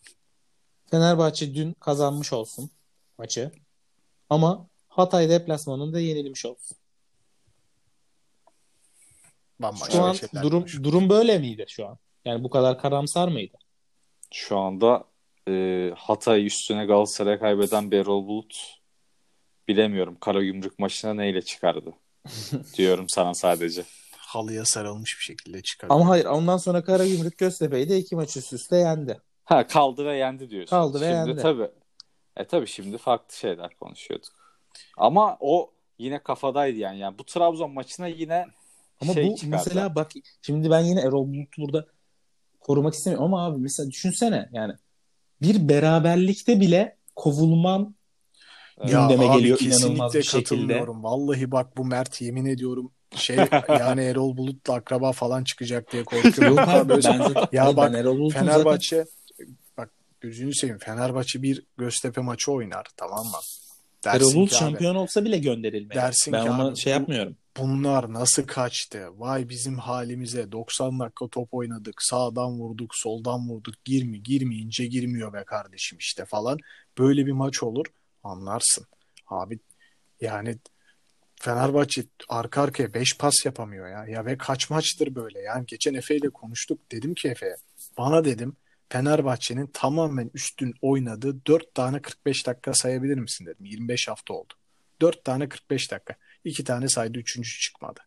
[0.90, 2.70] Fenerbahçe dün kazanmış olsun
[3.18, 3.52] maçı.
[4.30, 6.76] Ama Hatay deplasmanında yenilmiş olsun.
[9.60, 10.92] Bambaşka Şu an şeyler durum konuşuyoruz.
[10.92, 11.98] durum böyle miydi şu an?
[12.24, 13.56] Yani bu kadar karamsar mıydı?
[14.32, 15.04] Şu anda
[15.48, 18.78] e, Hatay üstüne Galatasaray kaybeden bir Erol Bulut
[19.68, 21.92] bilemiyorum Karagümrük maçına neyle çıkardı
[22.76, 23.84] diyorum sana sadece.
[24.16, 25.96] halıya sarılmış bir şekilde çıkarıyor.
[26.00, 29.20] Ama hayır ondan sonra Karagümrük Göztepe'yi de iki maç üst üste yendi.
[29.44, 30.70] Ha kaldı ve yendi diyorsun.
[30.70, 31.42] Kaldı ve şimdi yendi.
[31.42, 31.68] tabii.
[32.36, 34.32] E tabii şimdi farklı şeyler konuşuyorduk.
[34.96, 36.98] Ama o yine kafadaydı yani.
[36.98, 38.46] Yani bu Trabzon maçına yine
[39.04, 39.56] Ama şey bu çıkardı.
[39.56, 41.86] mesela bak şimdi ben yine Erol Bulut'u burada
[42.60, 44.72] korumak istemiyorum ama abi mesela düşünsene yani
[45.42, 47.94] bir beraberlikte bile kovulman
[48.78, 50.84] Ya gündeme abi geliyor inanılmaz bir şekilde.
[50.86, 53.36] Vallahi bak bu Mert yemin ediyorum şey
[53.68, 56.56] yani Erol Bulut'la akraba falan çıkacak diye korkuyorum.
[56.56, 56.98] Yok abi ben
[57.52, 59.04] Ya Hayır, bak, ben Erol Bulut'un zaten Fenerbahçe
[59.76, 59.90] bak
[60.20, 63.38] gözünü seveyim Fenerbahçe bir Göztepe maçı oynar tamam mı?
[64.04, 65.94] Dersin Erol Bulut abi, şampiyon olsa bile gönderilmeli.
[65.94, 67.36] Dersin ben ona abi, şey yapmıyorum.
[67.56, 69.08] Bunlar nasıl kaçtı?
[69.20, 71.94] Vay bizim halimize 90 dakika top oynadık.
[71.98, 73.84] Sağdan vurduk, soldan vurduk.
[73.84, 76.58] Girmi, girmeyince girmiyor be kardeşim işte falan.
[76.98, 77.86] Böyle bir maç olur
[78.22, 78.86] anlarsın.
[79.28, 79.58] Abi
[80.20, 80.58] yani
[81.40, 84.06] Fenerbahçe arka arkaya 5 pas yapamıyor ya.
[84.06, 85.40] Ya ve kaç maçtır böyle?
[85.40, 86.80] Yani geçen Efe ile konuştuk.
[86.92, 87.56] Dedim ki Efe'ye
[87.98, 88.56] bana dedim
[88.88, 93.64] Fenerbahçe'nin tamamen üstün oynadığı 4 tane 45 dakika sayabilir misin dedim.
[93.64, 94.54] 25 hafta oldu.
[95.00, 96.14] 4 tane 45 dakika.
[96.44, 98.00] İki tane saydı, üçüncü çıkmadı.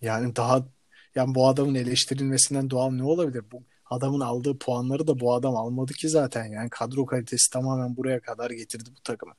[0.00, 0.66] Yani daha
[1.14, 3.44] yani bu adamın eleştirilmesinden doğal ne olabilir?
[3.52, 6.44] Bu adamın aldığı puanları da bu adam almadı ki zaten.
[6.44, 9.34] Yani kadro kalitesi tamamen buraya kadar getirdi bu takımı.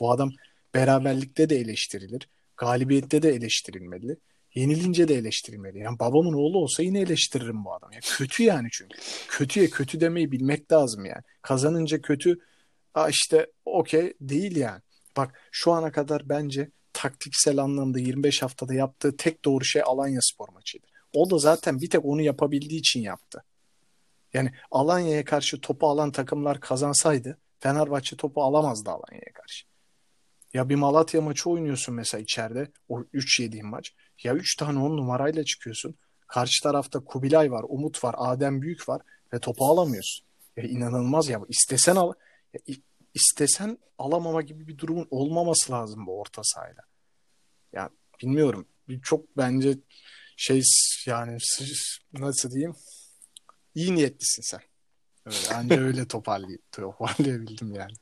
[0.00, 0.30] Bu adam
[0.74, 2.28] beraberlikte de eleştirilir.
[2.56, 4.16] Galibiyette de eleştirilmeli.
[4.54, 5.78] Yenilince de eleştirilmeli.
[5.78, 7.94] Yani babamın oğlu olsa yine eleştiririm bu adamı.
[7.94, 8.98] Ya kötü yani çünkü.
[9.28, 11.22] Kötüye kötü demeyi bilmek lazım yani.
[11.42, 12.38] Kazanınca kötü
[13.08, 14.80] işte okey değil yani.
[15.16, 20.48] Bak şu ana kadar bence taktiksel anlamda 25 haftada yaptığı tek doğru şey Alanya spor
[20.48, 20.86] maçıydı.
[21.12, 23.44] O da zaten bir tek onu yapabildiği için yaptı.
[24.34, 29.66] Yani Alanya'ya karşı topu alan takımlar kazansaydı Fenerbahçe topu alamazdı Alanya'ya karşı.
[30.54, 32.70] Ya bir Malatya maçı oynuyorsun mesela içeride.
[32.88, 33.94] O 3 yediğin maç.
[34.24, 35.94] Ya 3 tane 10 numarayla çıkıyorsun.
[36.26, 40.26] Karşı tarafta Kubilay var, Umut var, Adem Büyük var ve topu alamıyorsun.
[40.56, 41.40] Ya inanılmaz ya.
[41.48, 42.12] İstesen al
[42.54, 42.74] ya
[43.16, 46.82] istesen alamama gibi bir durumun olmaması lazım bu orta sahada.
[47.72, 47.90] Ya
[48.22, 48.66] bilmiyorum.
[48.88, 49.78] Bir Çok bence
[50.36, 50.62] şey
[51.06, 51.38] yani
[52.12, 52.74] nasıl diyeyim?
[53.74, 54.60] İyi niyetlisin sen.
[55.26, 57.92] Öyle, anca öyle toparlay toparlayabildim yani.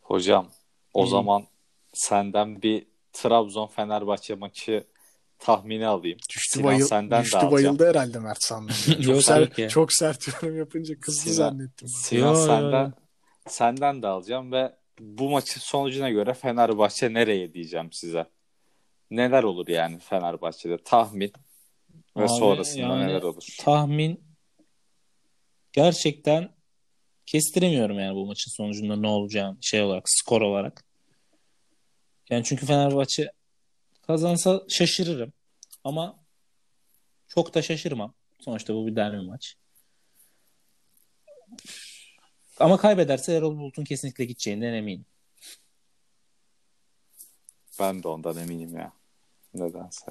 [0.00, 0.50] Hocam
[0.94, 1.10] o İyi.
[1.10, 1.46] zaman
[1.92, 4.86] senden bir Trabzon Fenerbahçe maçı
[5.38, 6.18] tahmini alayım.
[6.30, 7.52] Düştü, Sinan bayıl, senden de düştü alacağım.
[7.52, 8.74] bayıldı herhalde Mert sandım.
[8.86, 11.88] Çok, Yok, sert, çok sert yorum yapınca kızdı Sinan- zannettim.
[11.88, 12.90] Sinan Yo, yo, senden yo.
[13.48, 18.26] Senden de alacağım ve bu maçın sonucuna göre Fenerbahçe nereye diyeceğim size.
[19.10, 21.32] Neler olur yani Fenerbahçe'de tahmin
[22.16, 23.42] ve Abi, sonrasında yani neler olur?
[23.60, 24.24] Tahmin
[25.72, 26.54] gerçekten
[27.26, 30.84] kestiremiyorum yani bu maçın sonucunda ne olacağını şey olarak skor olarak.
[32.30, 33.32] Yani çünkü Fenerbahçe
[34.02, 35.32] kazansa şaşırırım
[35.84, 36.24] ama
[37.28, 38.14] çok da şaşırmam.
[38.40, 39.56] Sonuçta bu bir derbi maç.
[42.60, 45.04] Ama kaybederse Erol Bulut'un kesinlikle gideceğinden eminim.
[47.80, 48.92] Ben de ondan eminim ya.
[49.54, 50.06] Nedense.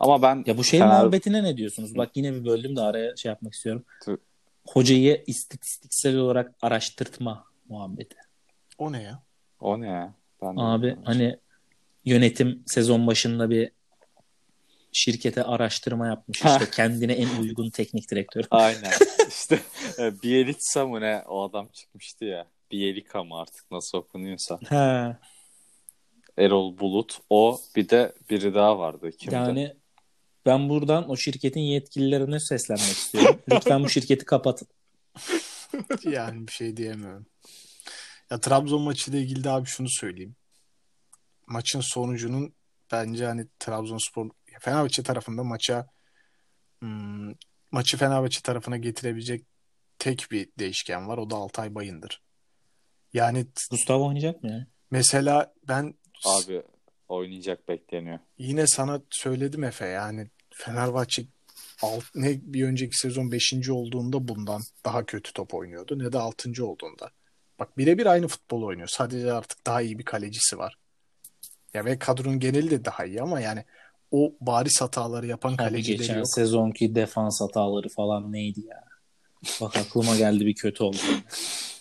[0.00, 1.96] Ama ben Ya bu şey Fener- muhabbetine ne diyorsunuz?
[1.96, 3.84] Bak yine bir böldüm de araya şey yapmak istiyorum.
[4.02, 4.18] Tü-
[4.68, 8.16] Hocayı istatistiksel olarak araştırtma muhabbeti.
[8.78, 9.22] O ne ya?
[9.60, 10.14] O ne ya?
[10.42, 11.38] Ben Abi hani
[12.04, 13.72] yönetim sezon başında bir
[14.92, 16.38] şirkete araştırma yapmış.
[16.38, 18.44] İşte kendine en uygun teknik direktör.
[18.50, 18.92] Aynen.
[19.28, 19.60] İşte
[19.98, 21.22] e, Bielitsa mı ne?
[21.28, 22.46] O adam çıkmıştı ya.
[22.70, 24.58] Bielika mı artık nasıl okunuyorsa.
[24.68, 25.18] Ha,
[26.38, 27.18] Erol Bulut.
[27.30, 29.10] O bir de biri daha vardı.
[29.18, 29.34] Kimdi?
[29.34, 29.76] yani
[30.46, 33.42] ben buradan o şirketin yetkililerine seslenmek istiyorum.
[33.52, 34.68] Lütfen bu şirketi kapatın.
[36.04, 37.26] Yani bir şey diyemiyorum.
[38.30, 40.36] Ya Trabzon maçıyla ilgili de abi şunu söyleyeyim.
[41.46, 42.54] Maçın sonucunun
[42.92, 44.30] bence hani Trabzonspor
[44.60, 45.86] Fenerbahçe tarafında maça
[46.80, 47.32] hmm,
[47.72, 49.46] maçı Fenerbahçe tarafına getirebilecek
[49.98, 51.18] tek bir değişken var.
[51.18, 52.22] O da Altay Bayındır.
[53.12, 55.94] Yani Gustavo oynayacak mı mesela ben
[56.24, 56.62] Abi
[57.08, 58.18] oynayacak bekleniyor.
[58.38, 61.22] yine sana söyledim Efe yani Fenerbahçe
[61.82, 63.70] alt, ne bir önceki sezon 5.
[63.70, 66.64] olduğunda bundan daha kötü top oynuyordu ne de 6.
[66.66, 67.10] olduğunda.
[67.58, 68.88] Bak birebir aynı futbol oynuyor.
[68.88, 70.78] Sadece artık daha iyi bir kalecisi var.
[71.74, 73.64] Ya ve kadronun geneli de daha iyi ama yani
[74.10, 76.28] o bariz hataları yapan Abi kalecileri geçen yok.
[76.28, 78.84] sezonki defans hataları falan neydi ya?
[79.60, 80.96] Bak aklıma geldi bir kötü oldu.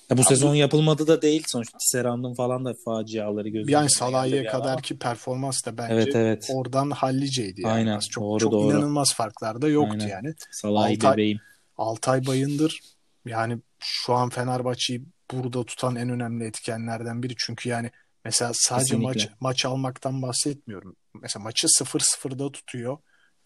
[0.09, 1.77] Ya bu sezon yapılmadı da değil sonuçta.
[1.77, 3.71] Tisserand'ın falan da faciaları gözümüzde.
[3.71, 6.49] Yani Salah'a kadar ki performans da bence Evet evet.
[6.53, 7.73] oradan halliceydi yani.
[7.73, 8.71] Aynen, Çok, doğru, çok doğru.
[8.71, 10.07] inanılmaz farklar da yoktu Aynen.
[10.07, 10.33] yani.
[10.51, 11.39] Salah'ı Altay- bebeğim.
[11.77, 12.79] Altay Bayındır
[13.25, 17.33] yani şu an Fenerbahçe'yi burada tutan en önemli etkenlerden biri.
[17.37, 17.91] Çünkü yani
[18.27, 19.23] mesela sadece Kesinlikle.
[19.23, 20.95] maç maç almaktan bahsetmiyorum.
[21.21, 22.97] Mesela maçı 0-0'da tutuyor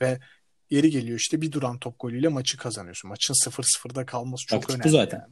[0.01, 0.19] ve
[0.69, 3.09] yeri geliyor işte bir duran top golüyle maçı kazanıyorsun.
[3.09, 4.89] Maçın 0-0'da kalması çok bu önemli.
[4.89, 5.17] zaten.
[5.17, 5.31] Yani.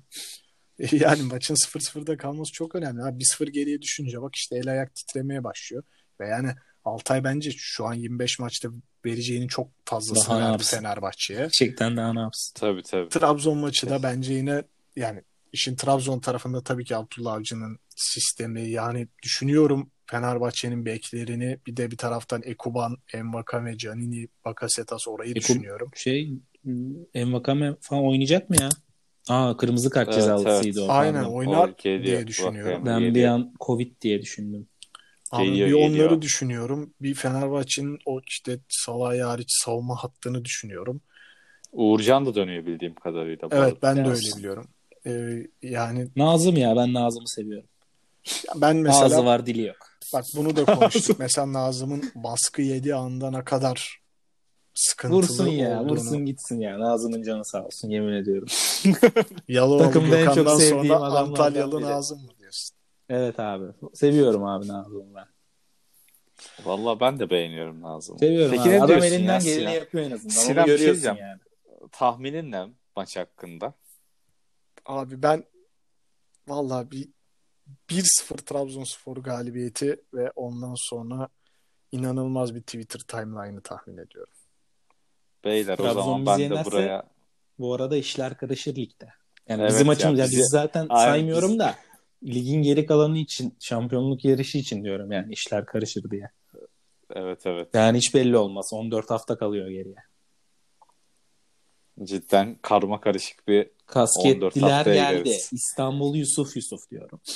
[0.92, 3.02] Yani maçın 0-0'da kalması çok önemli.
[3.02, 5.84] Ha, 1-0 geriye düşünce bak işte el ayak titremeye başlıyor.
[6.20, 8.70] Ve yani Altay bence şu an 25 maçta
[9.06, 10.64] vereceğinin çok fazlasını Daha ne verdi?
[10.64, 11.40] Fenerbahçe'ye.
[11.40, 12.54] Gerçekten daha ne yapsın?
[12.60, 13.10] Tabii tabii.
[13.10, 14.64] Trabzon maçı da bence yine
[14.96, 15.24] yani
[15.54, 21.98] işin Trabzon tarafında tabii ki Abdullah Avcı'nın sistemi yani düşünüyorum Fenerbahçe'nin beklerini bir de bir
[21.98, 25.92] taraftan Ekuban, Envakame, Canini, Bakasetas orayı Eku- düşünüyorum.
[25.96, 26.34] Şey
[27.14, 28.70] Envakame falan oynayacak mı ya?
[29.30, 30.92] Aa kırmızı kart Evet, cezalısıydı o.
[30.92, 31.34] Aynen pardon.
[31.34, 32.86] oynar O geliyor, diye düşünüyorum.
[32.86, 34.68] Ben bir an Covid diye düşündüm.
[35.32, 36.22] Abi Geliyor, bir onları geliyor.
[36.22, 36.94] düşünüyorum.
[37.02, 41.02] Bir Fenerbahçe'nin o işte Salah'ı hariç savunma hattını düşünüyorum.
[41.72, 43.50] Uğurcan da dönüyor bildiğim kadarıyla.
[43.52, 44.68] Evet ben de öyle biliyorum.
[45.10, 47.70] Ee, yani Nazım ya ben Nazım'ı seviyorum.
[48.56, 49.78] ben mesela Ağzı var dili yok.
[50.14, 51.16] Bak bunu da konuştuk.
[51.20, 54.00] Mesela Nazım'ın baskı yediği anda ne kadar
[54.74, 55.90] sıkıntılı Vursun ya olduğunu.
[55.92, 56.80] vursun gitsin ya.
[56.80, 58.48] Nazım'ın canı sağ olsun yemin ediyorum.
[59.48, 61.82] Yalovalı Takımda en çok sevdiğim sonra Antalyalı.
[61.82, 62.76] Nazım mı diyorsun?
[63.10, 63.66] Evet abi.
[63.94, 65.26] Seviyorum abi Nazım'ı ben.
[66.66, 68.20] Vallahi ben de beğeniyorum Nazım'ı.
[68.20, 68.78] Seviyorum Peki abi.
[68.80, 69.72] ne Adam elinden ya geleni Sinan?
[69.72, 70.34] yapıyor en azından.
[70.34, 71.18] Sinan, Onu bir şey görüyorsun diyeceğim.
[71.30, 71.40] yani.
[71.92, 73.74] Tahminin ne maç hakkında?
[74.86, 75.44] Abi ben
[76.48, 77.10] vallahi bir
[77.90, 81.30] 1-0 Trabzonspor galibiyeti ve ondan sonra
[81.92, 84.34] inanılmaz bir Twitter timeline'ı tahmin ediyorum.
[85.46, 87.04] Beyler o Trabzon zaman bizi ben de yenerse- buraya
[87.60, 89.10] Bu arada işler karışır ligde.
[89.48, 91.76] Yani Evet bizim ya, açımız ya bizi- biz zaten Aynen, saymıyorum biz- da
[92.24, 96.30] ligin geri kalanı için şampiyonluk yarışı için diyorum yani işler karışır diye.
[97.16, 98.70] evet evet Yani hiç belli olmaz.
[98.74, 99.96] 14 hafta kalıyor geriye.
[102.04, 105.24] Cidden karma karışık bir 14 Kasketliler geldi.
[105.24, 105.50] gireriz.
[105.54, 107.22] İstanbul Yusuf Yusuf diyorum.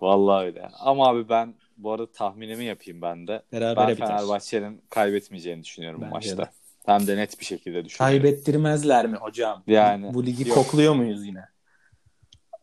[0.00, 0.68] vallahi öyle.
[0.80, 3.42] Ama abi ben bu arada tahminimi yapayım ben de.
[3.52, 3.94] Berabere Ben.
[4.06, 6.38] Fenerbahçe'nin kaybetmeyeceğini düşünüyorum bu Bence maçta.
[6.42, 6.50] de.
[6.86, 8.22] Hem de net bir şekilde düşünüyorum.
[8.22, 9.62] Kaybettirmezler mi hocam?
[9.66, 10.54] Yani, Bu ligi yok.
[10.58, 11.44] kokluyor muyuz yine?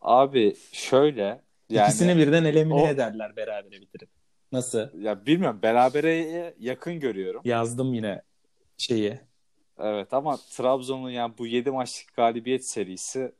[0.00, 1.40] Abi şöyle
[1.70, 4.08] yani İkisini birden elimine o- ederler berabere bitirip.
[4.52, 5.00] Nasıl?
[5.02, 7.42] ya bilmiyorum berabereye yakın görüyorum.
[7.44, 8.22] Yazdım yine
[8.78, 9.18] şeyi.
[9.78, 13.32] Evet ama Trabzon'un yani bu 7 maçlık galibiyet serisi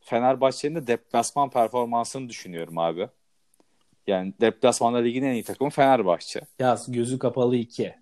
[0.00, 3.08] Fenerbahçe'nin de deplasman performansını düşünüyorum abi.
[4.06, 6.40] Yani deplasmanda ligin en iyi takımı Fenerbahçe.
[6.58, 7.94] Yaz gözü kapalı 2.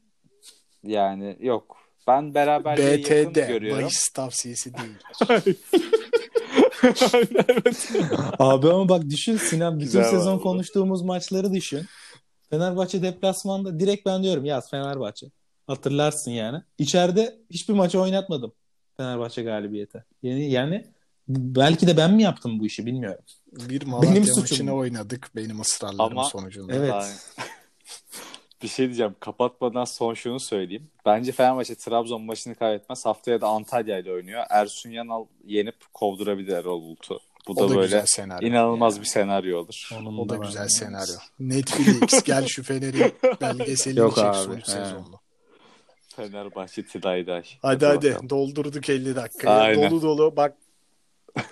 [0.83, 1.77] Yani yok.
[2.07, 3.83] Ben beraberliğe yakın BTD görüyorum.
[3.83, 4.99] bahis tavsiyesi değil.
[8.39, 10.43] Abi ama bak düşün Sinan bütün Güzel sezon vallahi.
[10.43, 11.87] konuştuğumuz maçları düşün.
[12.51, 15.27] Fenerbahçe deplasmanda direkt ben diyorum yaz Fenerbahçe.
[15.67, 16.63] Hatırlarsın yani.
[16.79, 18.53] İçeride hiçbir maçı oynatmadım
[18.97, 20.05] Fenerbahçe galibiyeti.
[20.23, 20.87] Yani, yani
[21.29, 23.25] belki de ben mi yaptım bu işi bilmiyorum.
[23.53, 24.73] Bir Malatya Benim bu.
[24.77, 26.75] oynadık benim ısrarlarım Ama- sonucunda.
[26.75, 26.89] Evet.
[26.91, 27.13] Yani-
[28.63, 29.15] bir şey diyeceğim.
[29.21, 30.91] Kapatmadan son şunu söyleyeyim.
[31.07, 33.07] Bence Fenerbahçe Trabzon maçını kaybetmez.
[33.07, 34.45] Haftaya da Antalya ile oynuyor.
[34.51, 37.21] Ersun Yanal yenip kovdurabilir Erol Bulut'u.
[37.49, 38.49] Bu O da, da böyle güzel senaryo.
[38.49, 39.89] inanılmaz bir senaryo olur.
[40.01, 41.15] Onun O da ben- güzel senaryo.
[41.41, 45.21] Netflix gel şu Fener'in belgeselini Yok çek abi, son sezonlu.
[46.17, 47.43] Fenerbahçe Tilayday.
[47.63, 48.31] Hadi hadi bakalım.
[48.31, 49.57] doldurduk 50 dakikayı.
[49.57, 49.91] Aynen.
[49.91, 50.57] Dolu dolu bak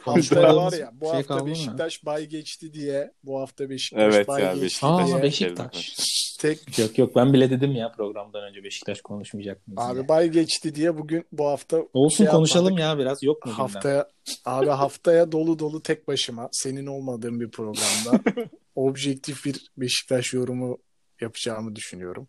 [0.01, 1.51] haftaya var ya bu şey hafta kaldı mı?
[1.51, 5.07] Beşiktaş bay geçti diye bu hafta Beşiktaş Evet bay ya geçti Beşiktaş.
[5.07, 5.93] diye Aa, Beşiktaş.
[6.41, 10.09] tek Yok yok ben bile dedim ya programdan önce Beşiktaş konuşmayacak mıyız abi diye.
[10.09, 12.99] bay geçti diye bugün bu hafta Olsun şey konuşalım yapmadık.
[12.99, 13.53] ya biraz yok mu?
[13.53, 14.09] Haftaya
[14.45, 18.31] abi haftaya dolu dolu tek başıma senin olmadığın bir programda
[18.75, 20.79] objektif bir Beşiktaş yorumu
[21.21, 22.29] yapacağımı düşünüyorum.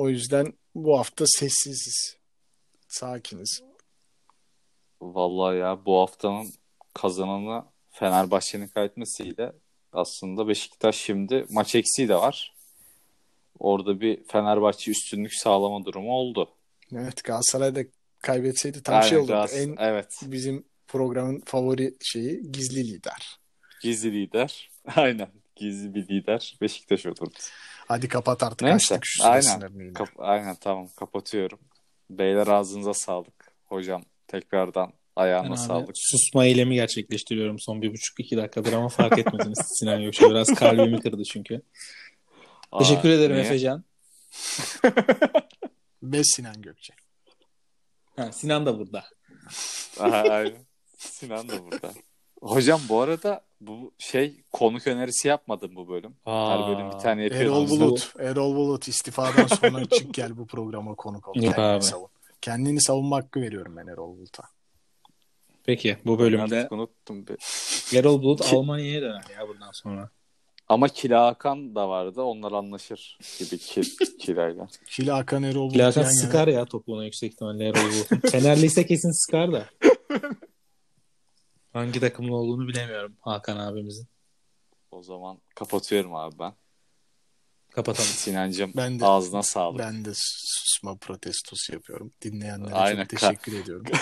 [0.00, 2.16] O yüzden bu hafta sessiziz.
[2.88, 3.62] Sakiniz.
[5.00, 6.52] Vallahi ya bu haftanın
[6.94, 9.52] kazananı Fenerbahçe'nin kaybetmesiyle
[9.92, 12.54] aslında Beşiktaş şimdi maç eksiği de var.
[13.58, 16.50] Orada bir Fenerbahçe üstünlük sağlama durumu oldu.
[16.92, 17.80] Evet Galatasaray da
[18.18, 19.32] kaybetseydi tam şey Aynen, olurdu.
[19.32, 20.20] biraz- En Evet.
[20.22, 23.38] bizim programın favori şeyi gizli lider.
[23.82, 24.70] Gizli lider.
[24.96, 25.28] Aynen.
[25.60, 27.30] Gizli bir lider Beşiktaş olurdu.
[27.88, 28.74] Hadi kapat artık Neyse.
[28.94, 29.92] açtık şu Aynen.
[29.92, 31.58] Kap- Aynen tamam kapatıyorum.
[32.10, 33.52] Beyler ağzınıza sağlık.
[33.64, 35.90] Hocam tekrardan Ben ayağına abi sağlık.
[35.94, 41.00] susma eylemi gerçekleştiriyorum son bir buçuk iki dakikadır ama fark etmediniz Sinan Gökçe biraz kalbimi
[41.00, 41.62] kırdı çünkü.
[42.72, 43.44] Aa, Teşekkür ederim niye?
[43.46, 43.84] Efecan.
[46.02, 46.94] Ve Sinan Gökçe.
[48.16, 49.04] Ha, Sinan da burada.
[50.00, 50.66] Aha, aynen.
[50.98, 51.92] Sinan da burada.
[52.40, 56.14] Hocam bu arada bu şey konuk önerisi yapmadım bu bölüm.
[56.24, 57.70] Her bölüm bir tane Erol yapıyordum.
[57.80, 58.12] Bulut.
[58.18, 61.32] Erol Bulut istifadan sonra çık gel bu programa konuk ol.
[61.34, 61.82] Yok Kendini abi.
[61.84, 62.08] savun.
[62.40, 64.42] Kendini savunma hakkı veriyorum ben Erol Bulut'a.
[65.64, 67.26] Peki bu bölümde unuttum.
[67.26, 67.36] bir.
[67.98, 70.10] Erol Bulut Ki- Almanya'ya döner ya bundan sonra.
[70.68, 72.22] Ama Kila Hakan da vardı.
[72.22, 73.80] Onlar anlaşır gibi ki,
[74.20, 74.68] Kila'yla.
[74.86, 76.04] Kili Hakan Erol Bulut yan yana.
[76.04, 78.28] sıkar ya topuğuna yüksek ihtimalle Erol Bulut'un.
[78.30, 79.64] Fenerliyse kesin sıkar da.
[81.72, 84.08] Hangi takımlı olduğunu bilemiyorum Hakan abimizin.
[84.90, 86.52] O zaman kapatıyorum abi ben.
[87.70, 88.10] Kapatalım.
[88.10, 89.78] Sinancım Ben de- ağzına sağlık.
[89.78, 92.12] Ben de susma protestosu yapıyorum.
[92.22, 93.86] Dinleyenlere Aynen, çok teşekkür ediyorum.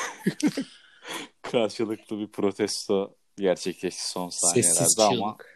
[1.43, 5.37] Karşılıklı bir protesto gerçekleşti son saniyelerde Sessiz ama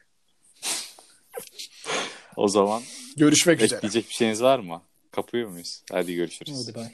[2.36, 2.82] o zaman
[3.16, 3.76] Görüşmek üzere.
[3.76, 4.82] ekleyecek bir şeyiniz var mı?
[5.10, 5.82] Kapıyor muyuz?
[5.92, 6.64] Hadi görüşürüz.
[6.66, 6.92] Hadi bay.